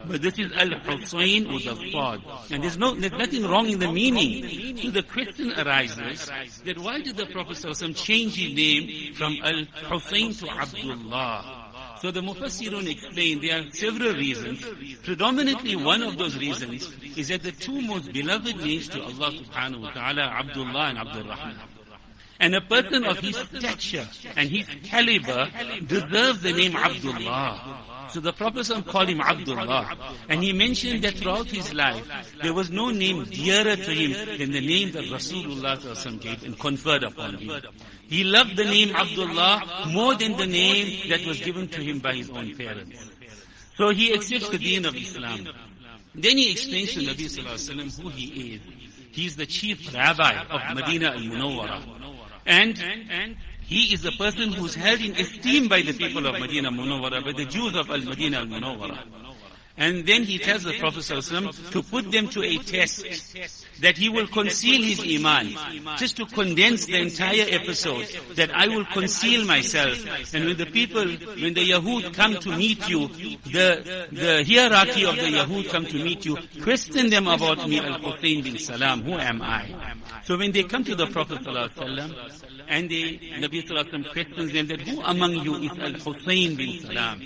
But 0.07 0.21
this 0.21 0.39
is 0.39 0.51
Al-Husayn 0.53 1.53
with 1.53 1.65
the 1.65 1.91
sword. 1.91 2.21
And 2.49 2.63
there's, 2.63 2.77
no, 2.77 2.95
there's 2.95 3.13
nothing 3.13 3.43
wrong 3.43 3.67
in 3.69 3.79
the 3.79 3.91
meaning. 3.91 4.77
So 4.77 4.89
the 4.89 5.03
question 5.03 5.53
arises 5.53 6.31
that 6.65 6.79
why 6.79 7.01
did 7.01 7.17
the 7.17 7.27
Prophet 7.27 7.57
change 7.95 8.35
his 8.35 8.53
name 8.53 9.13
from 9.13 9.37
Al-Husayn 9.43 10.33
to 10.39 10.49
Abdullah? 10.49 11.60
So 12.01 12.09
the 12.09 12.21
Mufassirun 12.21 12.89
explain 12.89 13.41
there 13.41 13.59
are 13.59 13.71
several 13.71 14.15
reasons. 14.15 14.65
Predominantly 15.03 15.75
one 15.75 16.01
of 16.01 16.17
those 16.17 16.35
reasons 16.35 16.91
is 17.15 17.27
that 17.27 17.43
the 17.43 17.51
two 17.51 17.79
most 17.79 18.11
beloved 18.11 18.57
names 18.57 18.89
to 18.89 19.03
Allah 19.03 19.31
subhanahu 19.31 19.81
wa 19.81 19.91
ta'ala 19.91 20.21
Abdullah 20.23 20.85
and 20.87 20.97
Abdul 20.97 21.23
Rahman. 21.25 21.57
And 22.39 22.55
a 22.55 22.61
person 22.61 23.03
of 23.05 23.19
his 23.19 23.35
stature 23.35 24.07
and 24.35 24.49
his 24.49 24.65
caliber 24.81 25.47
deserves 25.85 26.41
the 26.41 26.53
name 26.53 26.75
Abdullah. 26.75 28.09
So 28.09 28.19
the 28.19 28.33
Prophet 28.33 28.67
called 28.87 29.09
him 29.09 29.21
Abdullah. 29.21 29.95
And 30.27 30.43
he 30.43 30.53
mentioned 30.53 31.03
that 31.03 31.13
throughout 31.13 31.45
his 31.45 31.71
life, 31.71 32.03
there 32.41 32.55
was 32.55 32.71
no 32.71 32.89
name 32.89 33.25
dearer 33.25 33.75
to 33.75 33.91
him 33.91 34.37
than 34.39 34.49
the 34.49 34.59
name 34.59 34.91
that 34.93 35.03
Rasulullah 35.03 36.19
gave 36.19 36.43
and 36.43 36.57
conferred 36.57 37.03
upon 37.03 37.35
him. 37.35 37.61
He 38.11 38.25
loved 38.25 38.57
the 38.57 38.65
name 38.65 38.93
Abdullah 38.93 39.87
more 39.87 40.15
than 40.15 40.35
the 40.35 40.45
name 40.45 41.07
that 41.09 41.25
was 41.25 41.39
given 41.39 41.69
to 41.69 41.81
him 41.81 41.99
by 41.99 42.13
his 42.15 42.29
own 42.29 42.53
parents. 42.57 43.09
So 43.77 43.91
he 43.91 44.13
accepts 44.13 44.49
the 44.49 44.57
deen 44.57 44.85
of 44.85 44.93
Islam. 44.97 45.47
Then 46.13 46.37
he 46.37 46.51
explains 46.51 46.91
to 46.95 46.99
Nabi 46.99 47.27
Sallallahu 47.31 48.01
who 48.01 48.09
he 48.09 48.55
is. 48.55 48.61
He 49.13 49.25
is 49.27 49.37
the 49.37 49.45
chief 49.45 49.93
rabbi 49.93 50.43
of 50.49 50.75
Medina 50.75 51.11
al-Munawwara. 51.11 51.81
And, 52.45 52.77
and 53.09 53.37
he 53.61 53.93
is 53.93 54.01
the 54.01 54.11
person 54.11 54.51
who 54.51 54.65
is 54.65 54.75
held 54.75 54.99
in 54.99 55.15
esteem 55.15 55.69
by 55.69 55.81
the 55.81 55.93
people 55.93 56.25
of 56.27 56.37
Medina 56.37 56.67
al-Munawwara, 56.67 57.23
by 57.23 57.31
the 57.31 57.45
Jews 57.45 57.77
of 57.77 57.89
al-Medina 57.89 58.39
al-Munawwara. 58.39 58.99
And 59.77 60.05
then 60.05 60.23
he 60.23 60.37
tells 60.37 60.63
the 60.63 60.77
Prophet 60.79 60.99
ﷺ 60.99 61.71
to 61.71 61.81
put 61.81 62.11
them 62.11 62.27
to 62.29 62.43
a 62.43 62.57
test, 62.57 63.05
that 63.81 63.97
he 63.97 64.09
will 64.09 64.27
conceal 64.27 64.81
his 64.81 64.99
iman, 64.99 65.97
just 65.97 66.17
to 66.17 66.25
condense 66.25 66.85
the 66.85 66.97
entire 66.97 67.45
episode, 67.49 68.07
that 68.35 68.51
I 68.53 68.67
will 68.67 68.85
conceal 68.85 69.45
myself. 69.45 69.97
And 70.33 70.45
when 70.45 70.57
the 70.57 70.65
people, 70.65 71.05
when 71.05 71.53
the 71.53 71.69
Yahud 71.69 72.13
come 72.13 72.35
to 72.35 72.55
meet 72.55 72.87
you, 72.89 73.07
the, 73.07 74.07
the 74.11 74.43
hierarchy 74.47 75.05
of 75.05 75.15
the 75.15 75.31
Yahud 75.39 75.69
come 75.69 75.85
to 75.85 75.95
meet 76.03 76.25
you, 76.25 76.37
question 76.61 77.09
them 77.09 77.27
about 77.27 77.67
me, 77.67 77.79
Al-Hussein 77.79 78.43
bin 78.43 78.57
Salam, 78.57 79.03
who 79.03 79.13
am 79.13 79.41
I? 79.41 79.95
So 80.25 80.37
when 80.37 80.51
they 80.51 80.63
come 80.63 80.83
to 80.83 80.95
the 80.95 81.07
Prophet 81.07 81.39
ﷺ, 81.39 82.41
and 82.67 82.89
the 82.89 83.19
Nabi 83.19 83.67
Sallallahu 83.67 84.11
questions 84.13 84.53
them 84.53 84.67
that 84.67 84.81
who 84.81 85.01
among 85.01 85.33
you 85.33 85.55
is 85.55 85.71
Al-Hussein 85.77 86.55
bin 86.55 86.79
Salam? 86.81 87.21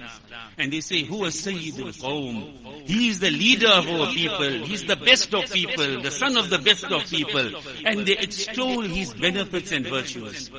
And 0.58 0.72
they 0.72 0.82
say, 0.82 1.04
who 1.04 1.26
is 1.26 1.40
Sayyid 1.40 1.80
al-Qawm? 1.80 2.88
He 2.88 3.10
is 3.10 3.20
the 3.20 3.32
leader 3.32 3.68
of 3.68 3.90
our 3.90 4.08
people. 4.12 4.50
He's 4.66 4.86
the 4.86 4.96
best 4.96 5.34
of 5.34 5.52
people, 5.52 6.02
the 6.02 6.12
son 6.12 6.38
of 6.38 6.50
the 6.50 6.60
best 6.60 6.86
of 6.86 7.06
people. 7.10 7.52
And 7.86 8.06
they 8.06 8.18
extol 8.18 8.82
his 8.82 9.14
benefits 9.14 9.72
and 9.72 9.86
virtues. 9.86 10.50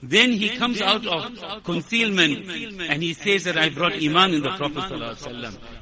Then 0.00 0.30
he 0.30 0.50
comes 0.50 0.80
out 0.80 1.04
of 1.06 1.64
concealment 1.64 2.48
and 2.82 3.02
he 3.02 3.14
says 3.14 3.44
that 3.44 3.58
I 3.58 3.68
brought 3.68 3.94
Iman 3.94 4.34
in 4.34 4.42
the 4.42 4.50
Prophet. 4.50 4.92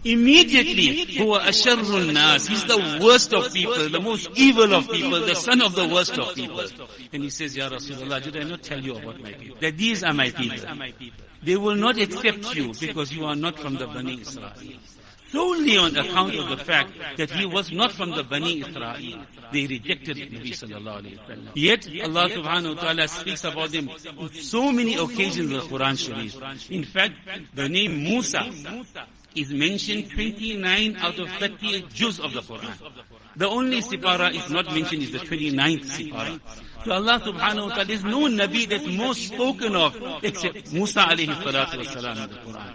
Immediately, 0.04 1.06
huwa 1.16 1.40
asharrul 1.40 2.14
nas. 2.14 2.46
He's 2.46 2.64
the 2.64 3.00
worst 3.02 3.34
of 3.34 3.52
people, 3.52 3.90
the 3.90 4.00
most 4.00 4.30
evil 4.34 4.72
of 4.72 4.90
people, 4.90 5.20
the 5.20 5.34
son 5.34 5.60
of 5.60 5.74
the 5.74 5.86
worst 5.86 6.16
of 6.18 6.34
people. 6.34 6.64
And 7.12 7.24
he 7.24 7.30
says, 7.30 7.54
Ya 7.56 7.68
Rasulullah, 7.68 8.22
did 8.22 8.38
I 8.38 8.44
not 8.44 8.62
tell 8.62 8.80
you 8.80 8.96
about 8.96 9.20
my 9.20 9.32
people? 9.32 9.58
That 9.60 9.76
these 9.76 10.02
are 10.02 10.14
my 10.14 10.30
people. 10.30 10.66
They 11.42 11.56
will 11.56 11.76
not 11.76 11.98
accept 11.98 12.54
you 12.54 12.72
because 12.80 13.12
you 13.12 13.24
are 13.24 13.36
not 13.36 13.58
from 13.58 13.74
the 13.74 13.86
Bani 13.86 14.20
Israel 14.20 14.52
solely 15.36 15.76
on 15.76 15.96
account 15.96 16.34
of 16.34 16.48
the 16.48 16.56
fact 16.56 16.92
that 17.16 17.30
he 17.30 17.44
was 17.46 17.72
not 17.72 17.92
from 17.92 18.10
the 18.10 18.22
Bani 18.22 18.60
Israel. 18.60 19.20
They 19.52 19.66
rejected 19.66 20.16
Nabi 20.16 20.50
sallallahu 20.50 21.02
alayhi 21.02 21.18
wa 21.46 21.52
Yet 21.54 21.86
Allah 22.04 22.28
subhanahu 22.30 22.76
wa 22.76 22.82
ta'ala 22.82 23.08
speaks 23.08 23.44
about 23.44 23.70
them 23.70 23.90
on 24.18 24.32
so 24.32 24.72
many 24.72 24.94
occasions 24.94 25.50
in 25.52 25.58
the 25.58 25.60
Quran 25.60 25.96
Sharif. 25.98 26.70
In 26.70 26.84
fact, 26.84 27.14
the 27.54 27.68
name 27.68 28.02
Musa 28.02 28.44
is 29.34 29.52
mentioned 29.52 30.10
29 30.10 30.96
out 30.96 31.18
of 31.18 31.28
30 31.38 31.82
juz 31.92 32.18
of 32.20 32.32
the 32.32 32.40
Quran. 32.40 32.72
The 33.36 33.48
only 33.48 33.82
sipara 33.82 34.34
is 34.34 34.48
not 34.50 34.72
mentioned 34.72 35.02
is 35.02 35.12
the 35.12 35.18
29th 35.18 35.84
sipara. 35.84 36.40
So 36.86 36.92
Allah 36.92 37.18
subhanahu 37.18 37.66
wa 37.66 37.68
ta'ala, 37.74 37.84
there's 37.84 38.04
no 38.04 38.30
Nabi 38.30 38.68
that's 38.68 38.86
more 38.86 39.12
spoken 39.12 39.74
of 39.74 39.98
except 40.22 40.72
Musa 40.72 41.00
alayhi 41.00 41.34
salatu 41.42 41.82
wasalam 41.82 42.14
in 42.22 42.30
the 42.30 42.36
Quran. 42.46 42.74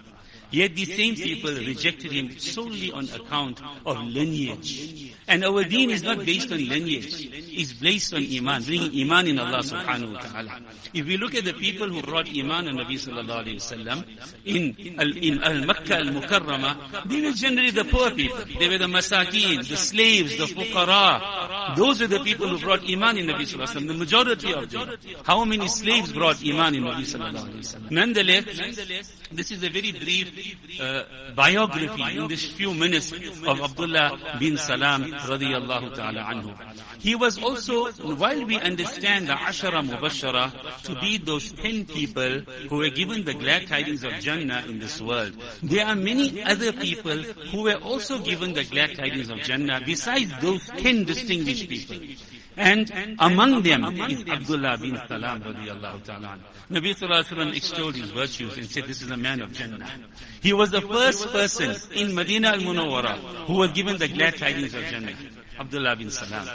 Yet 0.50 0.76
these 0.76 0.94
same 0.94 1.14
people 1.14 1.50
rejected 1.54 2.12
him 2.12 2.38
solely 2.38 2.92
on 2.92 3.08
account 3.08 3.62
of 3.86 3.96
lineage. 4.04 5.14
And 5.26 5.44
our 5.46 5.64
deen 5.64 5.88
is 5.88 6.02
not 6.02 6.26
based 6.26 6.52
on 6.52 6.58
lineage. 6.58 7.26
It's 7.32 7.72
based 7.72 8.12
on 8.12 8.22
iman, 8.22 8.62
bringing 8.64 8.92
iman 9.00 9.28
in 9.28 9.38
Allah 9.38 9.64
subhanahu 9.64 10.12
wa 10.12 10.20
ta'ala. 10.20 10.60
If 10.92 11.06
we 11.06 11.16
look 11.16 11.34
at 11.34 11.44
the 11.46 11.54
people 11.54 11.88
who 11.88 12.02
brought 12.02 12.28
iman 12.28 12.68
on 12.68 12.74
Nabi 12.76 13.00
sallallahu 13.00 13.46
alayhi 13.48 13.96
wa 13.96 14.02
in, 14.44 14.76
in 15.16 15.42
al-Makkah 15.42 15.96
al-Mukarramah, 16.04 17.08
they 17.08 17.22
were 17.22 17.32
generally 17.32 17.70
the 17.70 17.84
poor 17.84 18.10
people. 18.10 18.44
They 18.58 18.68
were 18.68 18.76
the 18.76 18.92
masakeen, 18.92 19.66
the 19.66 19.76
slaves, 19.76 20.36
the 20.36 20.44
fuqara. 20.44 21.16
Those 21.76 22.00
were 22.00 22.06
the 22.06 22.20
people 22.20 22.48
who 22.48 22.58
brought 22.58 22.82
iman 22.88 23.18
in 23.18 23.26
Nabi 23.26 23.42
sallallahu 23.42 23.68
alayhi 23.68 23.86
wa 23.86 23.92
the 23.92 23.98
majority 23.98 24.52
of 24.52 24.70
them. 24.70 24.96
How 25.24 25.44
many 25.44 25.68
slaves 25.68 26.12
brought 26.12 26.44
iman 26.44 26.74
in 26.74 26.84
Nabi 26.84 27.02
sallallahu 27.02 27.48
alayhi 27.48 27.82
wa 27.82 27.88
Nonetheless, 27.90 29.12
this 29.32 29.50
is 29.50 29.62
a 29.62 29.68
very 29.70 29.92
brief 29.92 30.80
uh, 30.80 31.04
biography 31.34 32.16
in 32.18 32.28
this 32.28 32.50
few 32.52 32.74
minutes 32.74 33.12
of 33.12 33.60
Abdullah 33.60 34.36
bin 34.38 34.56
Salam 34.56 35.04
radiyallahu 35.04 35.94
ta'ala 35.94 36.20
anhu. 36.22 36.54
He 36.98 37.14
was 37.14 37.38
also, 37.42 37.90
while 37.92 38.44
we 38.44 38.58
understand 38.60 39.28
the 39.28 39.32
Ashara 39.32 39.82
Mubashara 39.86 40.52
to 40.84 40.94
be 41.00 41.18
those 41.18 41.52
ten 41.52 41.84
people 41.86 42.40
who 42.68 42.76
were 42.76 42.90
given 42.90 43.24
the 43.24 43.34
glad 43.34 43.66
tidings 43.66 44.04
of 44.04 44.12
Jannah 44.20 44.64
in 44.68 44.78
this 44.78 45.00
world, 45.00 45.32
there 45.62 45.86
are 45.86 45.96
many 45.96 46.42
other 46.42 46.72
people 46.72 47.16
who 47.50 47.62
were 47.62 47.74
also 47.76 48.18
given 48.18 48.52
the 48.52 48.64
glad 48.64 48.94
tidings 48.96 49.30
of 49.30 49.38
Jannah 49.40 49.80
besides 49.84 50.32
those 50.40 50.64
ten 50.76 51.04
distinguished 51.04 51.51
people. 51.54 51.96
And 52.56 53.16
among 53.18 53.62
them 53.62 53.84
is 54.10 54.24
Abdullah 54.28 54.78
bin 54.78 54.98
Salam 55.08 55.42
radiallahu 55.42 56.04
ta'ala. 56.04 56.38
Nabi 56.70 56.94
Sallallahu 56.94 57.56
extolled 57.56 57.96
his 57.96 58.10
virtues 58.10 58.56
and 58.56 58.66
said, 58.66 58.84
this 58.84 59.02
is 59.02 59.10
a 59.10 59.16
man 59.16 59.40
of 59.40 59.52
Jannah. 59.52 59.88
He 60.40 60.52
was 60.52 60.70
the 60.70 60.82
first 60.82 61.28
person 61.32 61.74
in 61.94 62.14
Medina 62.14 62.48
al-Munawwara 62.48 63.16
who 63.46 63.54
was 63.54 63.72
given 63.72 63.96
the 63.98 64.08
glad 64.08 64.36
tidings 64.36 64.74
of 64.74 64.84
Jannah. 64.84 65.14
Abdullah 65.58 65.96
bin 65.96 66.10
Salam. 66.10 66.48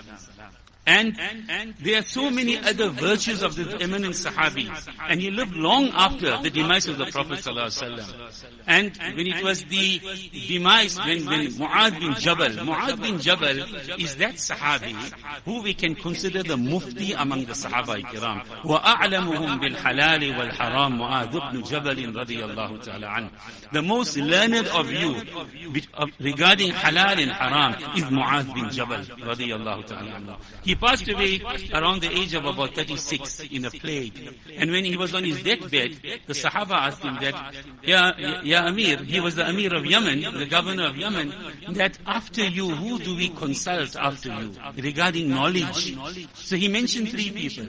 And, 0.87 1.17
and 1.49 1.75
there 1.81 2.01
are 2.01 2.03
so 2.03 2.29
many 2.29 2.59
other 2.59 2.89
virtues 2.89 3.43
of 3.43 3.55
this 3.55 3.69
eminent 3.81 4.15
Sahabi. 4.15 4.69
And 5.09 5.21
he 5.21 5.31
lived 5.31 5.55
long 5.55 5.91
after 5.91 6.43
the 6.43 6.51
demise 6.51 6.89
of 6.89 6.99
the 6.99 7.07
Prophet 7.07 7.39
ﷺ. 7.39 8.53
And 8.67 8.97
when 9.15 9.27
it 9.29 9.45
was 9.45 9.63
the 9.65 10.01
demise, 10.49 10.99
when, 10.99 11.25
when 11.27 11.47
Mu'adh 11.53 12.01
bin 12.01 12.15
Jabal, 12.15 12.51
Mu'adh 12.67 13.01
bin 13.01 13.21
Jabal 13.21 13.59
is 14.01 14.17
that 14.17 14.35
Sahabi 14.35 14.97
who 15.45 15.63
we 15.63 15.75
can 15.75 15.95
consider 15.95 16.43
the 16.43 16.57
mufti 16.57 17.13
among 17.13 17.45
the 17.45 17.53
Sahaba 17.53 18.01
Kiram. 18.03 18.45
وَأَعْلَمُهُمْ 18.63 19.61
بِالْحَلَالِ 19.61 20.35
وَالْحَرَامِ 20.35 20.99
Mu'adh 20.99 21.51
ibn 21.51 21.63
Jabal 21.65 21.95
radiyallahu 21.95 22.83
ta'ala 22.83 23.07
an. 23.07 23.31
The 23.73 23.83
most 23.83 24.17
learned 24.17 24.67
of 24.69 24.91
you 24.91 25.15
regarding 26.21 26.71
halal 26.73 27.23
and 27.23 27.31
haram 27.31 27.75
is 27.97 28.05
Mu'adh 28.05 28.55
bin 28.55 28.71
Jabal 28.71 28.99
radiyallahu 28.99 29.87
ta'ala 29.87 30.11
an. 30.15 30.37
He 30.65 30.75
passed 30.78 31.08
away 31.10 31.42
around 31.74 32.02
the 32.02 32.12
age 32.12 32.34
of 32.34 32.46
about 32.46 32.74
36 32.76 33.42
in 33.52 33.66
a 33.66 33.72
plague. 33.72 34.36
And 34.56 34.72
when 34.72 34.86
he 34.86 34.98
was 34.98 35.14
on 35.14 35.24
his 35.24 35.44
deathbed, 35.44 36.00
the 36.26 36.34
Sahaba 36.34 36.74
asked 36.88 37.04
him 37.04 37.18
that, 37.22 37.54
Ya, 37.84 38.14
ya 38.44 38.68
Amir, 38.68 39.04
he 39.04 39.20
was 39.20 39.36
the 39.36 39.48
Amir 39.48 39.74
of 39.74 39.86
Yemen, 39.86 40.22
the 40.38 40.46
governor 40.46 40.88
of 40.88 40.98
Yemen, 40.98 41.34
that 41.70 41.98
after 42.06 42.46
you, 42.46 42.70
who 42.70 43.00
do 43.00 43.16
we 43.16 43.30
consult 43.30 43.96
after 43.96 44.30
you? 44.30 44.54
regarding 44.78 45.30
knowledge? 45.30 45.98
So 46.34 46.56
he 46.56 46.68
mentioned 46.68 47.10
three 47.10 47.32
people. 47.32 47.68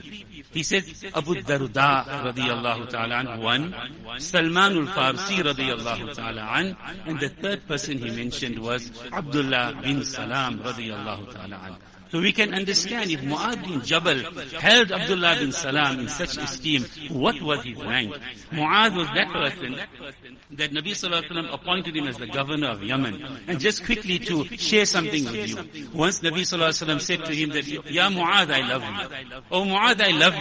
He 0.51 0.63
said 0.63 0.83
Abu 1.13 1.35
Darda 1.35 2.05
radiyallahu 2.31 2.89
ta'ala 2.89 3.15
an, 3.17 3.41
one, 3.41 3.75
Salman 4.19 4.77
al-Farsi 4.77 5.37
radiyallahu 5.43 6.15
ta'ala 6.15 6.41
an, 6.41 6.75
and 7.05 7.19
the 7.19 7.29
third 7.29 7.67
person 7.67 7.97
he 7.97 8.09
mentioned 8.09 8.57
was 8.59 8.91
Abdullah 9.11 9.79
bin 9.83 10.03
Salam 10.03 10.59
radiyallahu 10.59 11.33
ta'ala 11.33 11.55
an. 11.67 11.75
So 12.11 12.19
we 12.19 12.31
can 12.31 12.53
understand 12.53 13.11
if 13.11 13.21
Mu'adh 13.21 13.61
bin 13.63 13.81
Jabal 13.81 14.19
held 14.59 14.91
Abdullah 14.91 15.35
bin 15.37 15.51
Salam 15.51 15.99
in 15.99 16.07
such 16.09 16.37
esteem, 16.37 16.83
what 17.09 17.39
was 17.41 17.63
his 17.63 17.77
rank? 17.77 18.15
Mu'adh 18.51 18.95
was 18.95 19.07
that 19.13 19.29
person 19.31 19.75
that 20.51 20.71
Nabi 20.71 20.91
Sallallahu 20.91 21.53
appointed 21.53 21.95
him 21.95 22.07
as 22.07 22.17
the 22.17 22.25
governor 22.25 22.69
of 22.69 22.83
Yemen. 22.83 23.23
And 23.47 23.59
just 23.59 23.85
quickly 23.85 24.17
to 24.19 24.45
share 24.57 24.85
something 24.85 25.23
with 25.25 25.49
you. 25.49 25.89
Once 25.93 26.21
Nabi 26.21 26.41
Sallallahu 26.41 27.01
said 27.01 27.25
to 27.25 27.33
him 27.35 27.49
that, 27.51 27.67
Ya 27.67 28.09
Mu'adh, 28.09 28.51
I 28.51 28.67
love 28.67 28.83
you. 28.83 29.41
Oh 29.51 29.63
Mu'adh, 29.65 30.01
I 30.01 30.11
love 30.11 30.35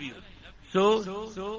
you. 0.00 0.12
So, 0.70 1.02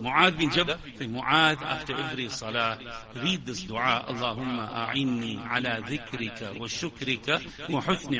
Mu'adh 0.03 0.37
bin 0.37 0.51
Jabal, 0.51 0.77
Mu'adh, 0.99 1.61
after 1.63 1.95
every 1.95 2.29
salah, 2.29 2.77
read 3.15 3.43
this 3.47 3.63
dua, 3.63 4.05
Allahumma 4.07 4.69
a'inni 4.93 5.39
ala 5.49 5.81
dhikrika 5.81 6.59
wa 6.59 6.67
shukrika 6.67 7.41
wa 7.67 7.81
husni. 7.81 8.19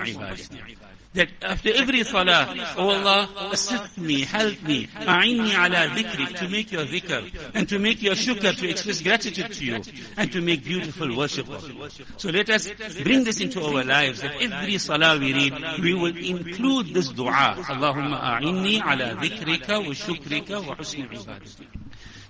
That 1.13 1.29
after 1.41 1.73
every 1.73 2.03
salah, 2.03 2.53
oh 2.77 2.89
Allah, 2.89 3.29
assist 3.51 3.97
me, 3.97 4.21
help 4.21 4.61
me, 4.61 4.85
a'inni 4.95 5.53
ala 5.57 5.89
dhikrik, 5.89 6.37
to 6.37 6.47
make 6.49 6.71
your 6.71 6.85
dhikr, 6.85 7.51
and 7.55 7.67
to 7.67 7.79
make 7.79 8.03
your 8.03 8.13
shukr, 8.13 8.55
to 8.55 8.69
express 8.69 9.01
gratitude 9.01 9.51
to 9.51 9.65
you, 9.65 9.81
and 10.17 10.31
to 10.31 10.39
make 10.39 10.63
beautiful 10.63 11.17
worship 11.17 11.49
of 11.49 11.67
you. 11.67 11.87
So 12.17 12.29
let 12.29 12.51
us 12.51 12.69
bring 13.01 13.23
this 13.23 13.41
into 13.41 13.59
our 13.63 13.83
lives, 13.83 14.21
that 14.21 14.39
every 14.39 14.77
salah 14.77 15.17
we 15.17 15.33
read, 15.33 15.53
we 15.81 15.95
will 15.95 16.15
include 16.15 16.93
this 16.93 17.09
dua, 17.09 17.55
Allahumma 17.57 18.21
a'inni 18.21 18.79
ala 18.79 19.15
dhikrika 19.15 19.79
wa 19.81 19.93
shukrika 19.93 20.61
wa 20.63 20.75
husni 20.75 21.09
ibadatik. 21.09 21.67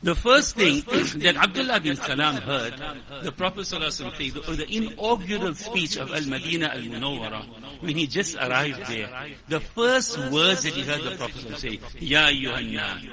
The 0.01 0.15
first 0.15 0.55
thing 0.55 0.81
that 1.19 1.35
Abdullah 1.35 1.81
bin 1.81 1.97
Salam 1.97 2.35
heard, 2.35 2.73
the 3.21 3.33
Prophet 3.33 3.61
ﷺ 3.61 4.33
the, 4.33 4.43
oh, 4.47 4.55
the 4.55 4.69
inaugural 4.73 5.53
speech 5.55 5.97
of 5.97 6.11
Al-Madinah 6.13 6.67
Al-Munawwara, 6.67 7.81
when 7.81 7.97
he 7.97 8.07
just 8.07 8.35
arrived 8.35 8.87
there, 8.87 9.09
the 9.49 9.59
first 9.59 10.17
words 10.31 10.63
that 10.63 10.73
he 10.73 10.83
heard 10.83 11.03
the 11.03 11.17
Prophet 11.17 11.35
ﷺ 11.41 11.57
say, 11.57 11.79
Ya 11.99 12.27
Yuhanna, 12.27 13.09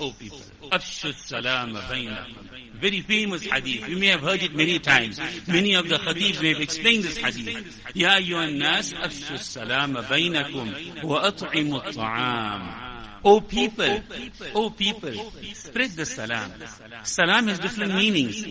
O 0.00 0.12
people, 0.18 0.40
Afshu 0.72 1.12
salam 1.12 1.74
bainakum. 1.74 2.48
Very 2.74 3.02
famous 3.02 3.44
hadith. 3.44 3.86
You 3.86 3.98
may 3.98 4.06
have 4.06 4.22
heard 4.22 4.42
it 4.42 4.54
many 4.54 4.78
times. 4.78 5.20
Many 5.46 5.74
of 5.74 5.90
the 5.90 5.96
hadiths 5.96 6.40
may 6.40 6.54
have 6.54 6.62
explained 6.62 7.04
this 7.04 7.18
hadith. 7.18 7.82
Ya 7.94 8.16
Yuhannas, 8.16 8.94
Afshu 8.94 9.38
salam 9.38 9.92
bainakum 9.94 11.02
wa 11.04 11.30
at'imu 11.30 11.84
at-ta'am. 11.86 12.89
O 13.24 13.40
people, 13.40 14.00
O 14.54 14.70
people, 14.70 15.12
spread 15.52 15.90
the 15.90 16.06
salam. 16.06 16.52
Salam 17.04 17.48
has 17.48 17.58
different 17.58 17.94
meanings 17.94 18.44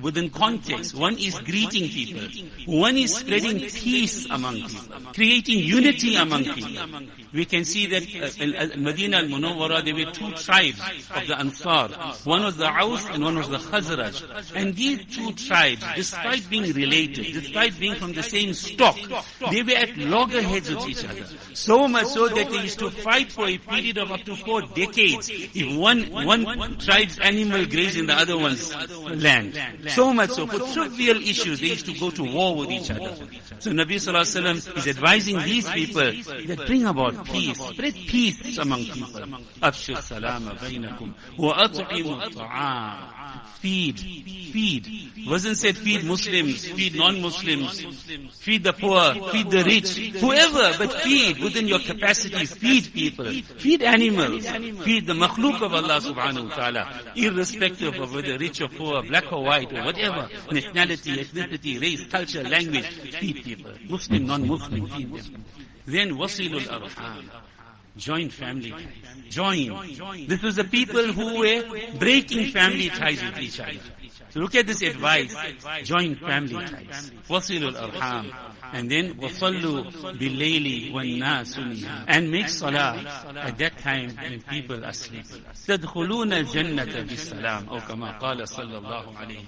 within 0.00 0.30
context. 0.30 0.94
One 0.94 1.16
is 1.18 1.38
greeting 1.40 1.88
people. 1.88 2.28
One 2.66 2.96
is 2.96 3.14
spreading 3.14 3.60
peace 3.60 4.26
among 4.30 4.54
people, 4.54 5.12
creating 5.12 5.60
unity 5.60 6.16
among 6.16 6.44
people. 6.44 7.00
We 7.32 7.44
can 7.46 7.64
see 7.64 7.86
that 7.86 8.02
uh, 8.02 8.42
in 8.42 8.82
Medina 8.84 9.18
al-Munawwara 9.18 9.84
there 9.84 9.94
were 9.94 10.10
two 10.12 10.32
tribes 10.32 10.80
of 11.14 11.26
the 11.26 11.38
Ansar. 11.38 11.88
One 12.24 12.42
was 12.44 12.56
the 12.58 12.68
Aus 12.68 13.06
and 13.08 13.24
one 13.24 13.36
was 13.38 13.48
the 13.48 13.56
Khazraj. 13.58 14.54
And 14.54 14.74
these 14.76 15.04
two 15.06 15.32
tribes, 15.32 15.82
despite 15.96 16.48
being 16.50 16.72
related, 16.74 17.32
despite 17.32 17.78
being 17.78 17.94
from 17.94 18.12
the 18.12 18.22
same 18.22 18.52
stock, 18.52 18.96
they 19.50 19.62
were 19.62 19.72
at 19.72 19.96
loggerheads 19.96 20.68
with 20.74 20.88
each 20.88 21.04
other. 21.04 21.24
So 21.54 21.88
much 21.88 22.06
so 22.06 22.28
that 22.28 22.50
they 22.50 22.62
used 22.62 22.78
to 22.80 22.90
fight 22.90 23.32
for 23.32 23.46
a 23.48 23.56
period 23.56 23.91
of 23.91 24.11
up 24.11 24.21
to 24.23 24.35
four 24.35 24.61
decades. 24.61 25.29
If 25.29 25.77
one, 25.77 26.09
one 26.11 26.77
tribe's 26.77 27.19
animal 27.19 27.65
grazed 27.65 27.97
in 27.97 28.05
the 28.07 28.13
other 28.13 28.37
one's 28.37 28.73
land. 29.05 29.59
So 29.89 30.13
much 30.13 30.31
so, 30.31 30.47
for 30.47 30.59
trivial 30.73 31.17
issues, 31.17 31.59
they 31.59 31.67
used 31.67 31.85
to 31.85 31.93
go 31.99 32.09
to 32.11 32.23
war 32.23 32.55
with 32.55 32.71
each 32.71 32.89
other. 32.91 33.13
So 33.59 33.71
Nabi 33.71 33.95
Sallallahu 33.95 34.23
Alaihi 34.23 34.55
Wasallam 34.61 34.77
is 34.77 34.87
advising 34.87 35.39
these 35.41 35.69
people 35.69 36.11
that 36.47 36.63
bring 36.67 36.85
about 36.85 37.25
peace, 37.25 37.59
spread 37.59 37.93
peace 37.93 38.57
among 38.57 38.83
people. 38.85 39.21
أفشوا 39.63 39.97
السلام 39.97 40.49
بينكم 40.61 41.11
وأطعموا 41.37 42.25
الطعام 42.25 43.20
feed, 43.62 43.98
feed. 43.98 45.28
Wasn't 45.28 45.56
said 45.56 45.76
feed 45.76 46.04
Muslims, 46.04 46.66
feed 46.66 46.96
non-Muslims, 46.96 47.80
feed 48.40 48.64
the 48.64 48.72
poor, 48.72 49.14
feed 49.30 49.50
the 49.50 49.62
rich, 49.64 49.96
whoever, 50.20 50.72
but 50.78 50.92
feed 51.02 51.38
within 51.38 51.68
your 51.68 51.78
capacity, 51.78 52.44
feed 52.46 52.92
people, 52.92 53.26
feed 53.58 53.82
animals, 53.82 54.46
feed 54.84 55.06
the 55.06 55.14
makhluk 55.14 55.62
of 55.62 55.72
Allah 55.72 56.00
subhanahu 56.00 56.48
wa 56.50 56.54
ta'ala, 56.56 56.88
irrespective 57.14 57.94
of 58.00 58.12
whether 58.12 58.36
rich 58.36 58.60
or 58.60 58.68
poor, 58.68 59.02
black 59.02 59.32
or 59.32 59.44
white, 59.44 59.72
or 59.72 59.84
whatever, 59.84 60.28
nationality, 60.50 61.16
ethnicity, 61.24 61.80
race, 61.80 62.04
culture, 62.10 62.42
language, 62.42 62.86
feed 63.20 63.44
people. 63.44 63.72
Muslim, 63.88 64.26
non-Muslim, 64.26 64.86
feed 64.88 65.12
them. 65.14 65.44
Then 65.86 66.10
wasilul 66.16 66.66
arham. 66.66 67.30
Join 67.97 68.29
family 68.29 68.69
ties. 68.71 68.83
Join. 69.29 70.27
This 70.27 70.41
was 70.43 70.55
the 70.55 70.63
people 70.63 71.01
who 71.11 71.39
were 71.39 71.63
breaking 71.97 72.51
family 72.51 72.89
ties 72.89 73.23
with 73.23 73.39
each 73.39 73.59
other. 73.59 73.71
So 74.29 74.39
look 74.39 74.53
at 74.55 74.67
this 74.67 74.83
advice. 74.83 75.35
Join 75.83 76.15
family 76.15 76.63
ties. 76.65 77.11
Wasilul 77.27 77.73
arham. 77.73 78.31
And 78.73 78.91
then 78.91 79.15
وَصَلُّوا 79.15 80.13
بِاللَّيْلِ 80.19 80.91
وَالنَّاسُ 80.91 81.57
نِيَامٌ 81.57 82.05
And 82.07 82.29
make 82.29 82.49
salah 82.49 83.01
at 83.35 83.57
that 83.57 83.77
time 83.79 84.15
when 84.15 84.41
people 84.41 84.85
are 84.85 84.93
sleeping. 84.93 85.41
تَدْخُلُونَ 85.65 86.33
الْجَنَّةَ 86.33 87.07
بِالسَّلَامِ 87.07 87.69
أو 87.69 87.79
كما 87.79 88.19
قال 88.19 88.47
صلى 88.47 88.77
الله 88.77 89.17
عليه 89.17 89.43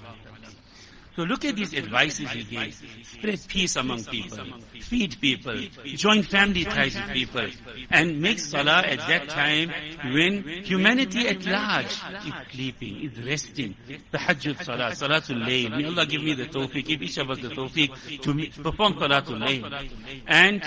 so 1.20 1.26
look 1.26 1.44
at 1.44 1.58
these 1.58 1.74
advices 1.74 2.30
he 2.30 2.44
gave. 2.46 2.82
Spread 3.04 3.40
peace 3.50 3.76
among 3.76 4.06
people. 4.06 4.40
Feed 4.80 5.20
people. 5.20 5.58
Join 5.84 6.24
family 6.24 6.64
ties 6.64 6.96
with 6.96 7.10
people. 7.12 7.46
And 7.90 8.22
make 8.22 8.40
salah 8.40 8.84
at 8.86 9.00
that 9.00 9.28
time 9.28 9.70
when 10.14 10.44
humanity 10.64 11.28
at 11.28 11.46
large 11.46 11.92
is 12.26 12.34
sleeping, 12.54 13.04
is 13.04 13.28
resting. 13.28 13.76
The 14.12 14.18
Hajjud 14.18 14.64
salah, 14.64 14.92
salatul 14.92 15.44
layl. 15.44 15.76
May 15.76 15.86
Allah 15.88 16.06
give 16.06 16.24
me 16.24 16.36
the 16.36 16.46
tawfiq, 16.46 16.86
give 16.86 17.02
each 17.02 17.18
of 17.18 17.30
us 17.30 17.40
the 17.40 17.50
tawfiq 17.50 18.22
to 18.22 18.64
perform 18.64 18.94
salatul 18.94 19.40
layl. 19.44 19.90
And 20.26 20.62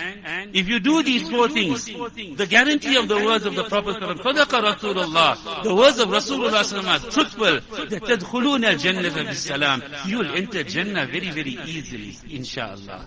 if 0.55 0.69
you 0.69 0.81
do 0.81 1.03
these 1.03 1.31
four 1.31 1.49
things, 1.49 1.87
the 1.87 2.47
guarantee 2.47 2.97
of 2.97 3.09
the 3.09 3.17
words 3.17 3.47
of 3.47 3.55
the 3.55 3.65
Prophet 3.65 3.97
Sadaqa 4.03 4.75
Rasulullah, 4.75 5.63
the 5.63 5.75
words 5.75 5.99
of 5.99 6.11
Rasulullah 6.11 6.61
are 6.61 7.11
truthful, 7.11 7.87
that 7.87 8.03
تدخلون 8.03 8.65
الجنة 8.65 9.09
بالسلام. 9.09 9.83
You'll 10.07 10.36
enter 10.38 10.64
Jannah 10.64 11.06
very, 11.06 11.30
very 11.32 11.58
easily, 11.66 12.16
inshallah. 12.30 13.06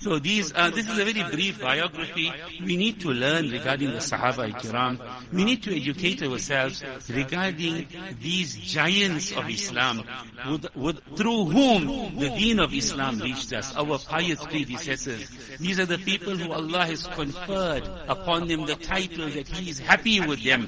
So 0.00 0.18
these, 0.18 0.50
uh, 0.54 0.70
this 0.70 0.88
is 0.88 0.98
a 0.98 1.04
very 1.04 1.22
brief 1.30 1.60
biography. 1.60 2.32
We 2.64 2.76
need 2.78 3.00
to 3.02 3.10
learn 3.10 3.50
regarding 3.50 3.90
the 3.90 3.98
Sahaba 3.98 4.50
Kiram. 4.58 4.98
We 5.30 5.44
need 5.44 5.62
to 5.64 5.76
educate 5.76 6.22
ourselves 6.22 6.82
regarding 7.10 7.86
these 8.18 8.56
giants 8.56 9.32
of 9.32 9.48
Islam, 9.50 10.02
with, 10.48 10.74
with, 10.74 11.00
through 11.18 11.44
whom 11.46 12.18
the 12.18 12.30
deen 12.30 12.60
of 12.60 12.72
Islam 12.72 13.18
reached 13.18 13.52
us, 13.52 13.76
our 13.76 13.98
pious 13.98 14.42
predecessors. 14.46 15.28
These 15.58 15.78
are 15.78 15.84
the 15.84 15.98
people 15.98 16.34
who 16.34 16.50
Allah 16.50 16.86
has 16.86 17.06
conferred 17.06 17.86
upon 18.08 18.48
them 18.48 18.64
the 18.64 18.76
title 18.76 19.28
that 19.28 19.48
He 19.48 19.68
is 19.68 19.78
happy 19.80 20.20
with 20.20 20.42
them. 20.42 20.66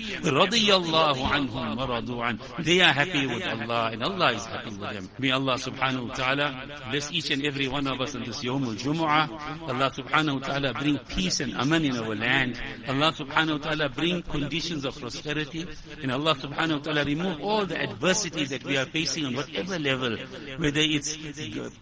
They 2.62 2.80
are 2.80 2.92
happy 2.92 3.26
with 3.26 3.46
Allah 3.46 3.90
and 3.92 4.02
Allah 4.02 4.32
is 4.32 4.44
happy 4.44 4.70
with 4.76 4.92
them. 4.92 5.08
May 5.18 5.30
Allah 5.30 5.54
subhanahu 5.54 6.08
wa 6.08 6.14
ta'ala 6.14 6.66
bless 6.90 7.10
each 7.12 7.30
and 7.30 7.42
every 7.46 7.68
one 7.68 7.86
of 7.86 7.98
us 7.98 8.14
in 8.14 8.24
this 8.24 8.44
Yawm 8.44 8.66
Allah 9.30 9.90
subhanahu 9.90 10.40
wa 10.40 10.46
ta'ala 10.46 10.74
bring 10.74 10.98
peace 10.98 11.40
and 11.40 11.54
aman 11.56 11.84
in 11.84 11.96
our 11.96 12.14
land. 12.14 12.60
Allah 12.88 13.12
subhanahu 13.12 13.60
wa 13.60 13.64
ta'ala 13.70 13.88
bring 13.88 14.22
conditions 14.22 14.84
of 14.84 14.98
prosperity. 14.98 15.66
And 16.02 16.12
Allah 16.12 16.34
subhanahu 16.34 16.78
wa 16.78 16.82
ta'ala 16.82 17.04
remove 17.04 17.40
all 17.42 17.66
the 17.66 17.80
adversities 17.80 18.50
that 18.50 18.64
we 18.64 18.76
are 18.76 18.86
facing 18.86 19.26
on 19.26 19.34
whatever 19.34 19.78
level, 19.78 20.16
whether 20.58 20.80
it's 20.80 21.16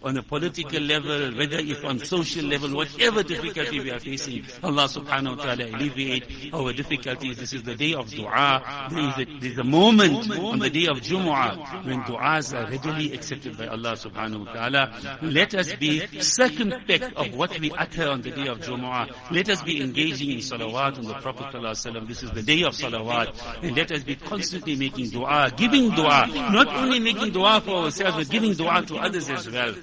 on 0.03 0.17
a 0.17 0.23
political 0.23 0.81
level, 0.81 1.31
whether 1.37 1.57
it's 1.59 1.83
on 1.83 1.99
social 1.99 2.45
level, 2.45 2.75
whatever 2.75 3.23
difficulty 3.23 3.79
we 3.79 3.91
are 3.91 3.99
facing. 3.99 4.43
Allah 4.63 4.85
subhanahu 4.85 5.37
wa 5.37 5.43
ta'ala 5.43 5.65
alleviate 5.75 6.53
our 6.53 6.73
difficulties. 6.73 7.37
This 7.37 7.53
is 7.53 7.63
the 7.63 7.75
day 7.75 7.93
of 7.93 8.09
dua. 8.11 8.87
There 8.91 8.99
is 9.09 9.17
a, 9.17 9.39
there 9.39 9.51
is 9.51 9.57
a 9.57 9.63
moment 9.63 10.29
on 10.37 10.59
the 10.59 10.69
day 10.69 10.87
of 10.87 10.97
Jumu'ah 11.01 11.85
when 11.85 12.01
du'as 12.03 12.53
are 12.57 12.69
readily 12.69 13.13
accepted 13.13 13.57
by 13.57 13.67
Allah 13.67 13.93
subhanahu 13.93 14.45
wa 14.45 14.53
ta'ala. 14.53 15.17
Let 15.21 15.55
us 15.55 15.73
be 15.75 16.05
circumspect 16.21 17.13
of 17.15 17.30
what 17.34 17.58
we 17.60 17.70
utter 17.72 18.08
on 18.08 18.22
the 18.22 18.30
day 18.30 18.46
of 18.46 18.60
Jumu'ah. 18.60 19.14
Let 19.30 19.48
us 19.48 19.62
be 19.62 19.80
engaging 19.82 20.30
in 20.30 20.38
salawat 20.38 20.98
on 20.98 21.04
the 21.04 21.14
Prophet 21.14 21.46
ﷺ. 21.54 22.06
This 22.08 22.22
is 22.22 22.30
the 22.32 22.42
day 22.42 22.62
of 22.62 22.74
salawat. 22.74 23.34
And 23.62 23.76
let 23.76 23.90
us 23.92 24.02
be 24.02 24.16
constantly 24.16 24.76
making 24.76 25.10
dua, 25.10 25.52
giving 25.56 25.90
dua. 25.90 26.26
Not 26.52 26.68
only 26.68 26.98
making 26.98 27.32
dua 27.32 27.60
for 27.60 27.84
ourselves, 27.84 28.16
but 28.16 28.30
giving 28.30 28.54
dua 28.54 28.82
to 28.86 28.96
others 28.96 29.28
as 29.30 29.50
well. 29.50 29.74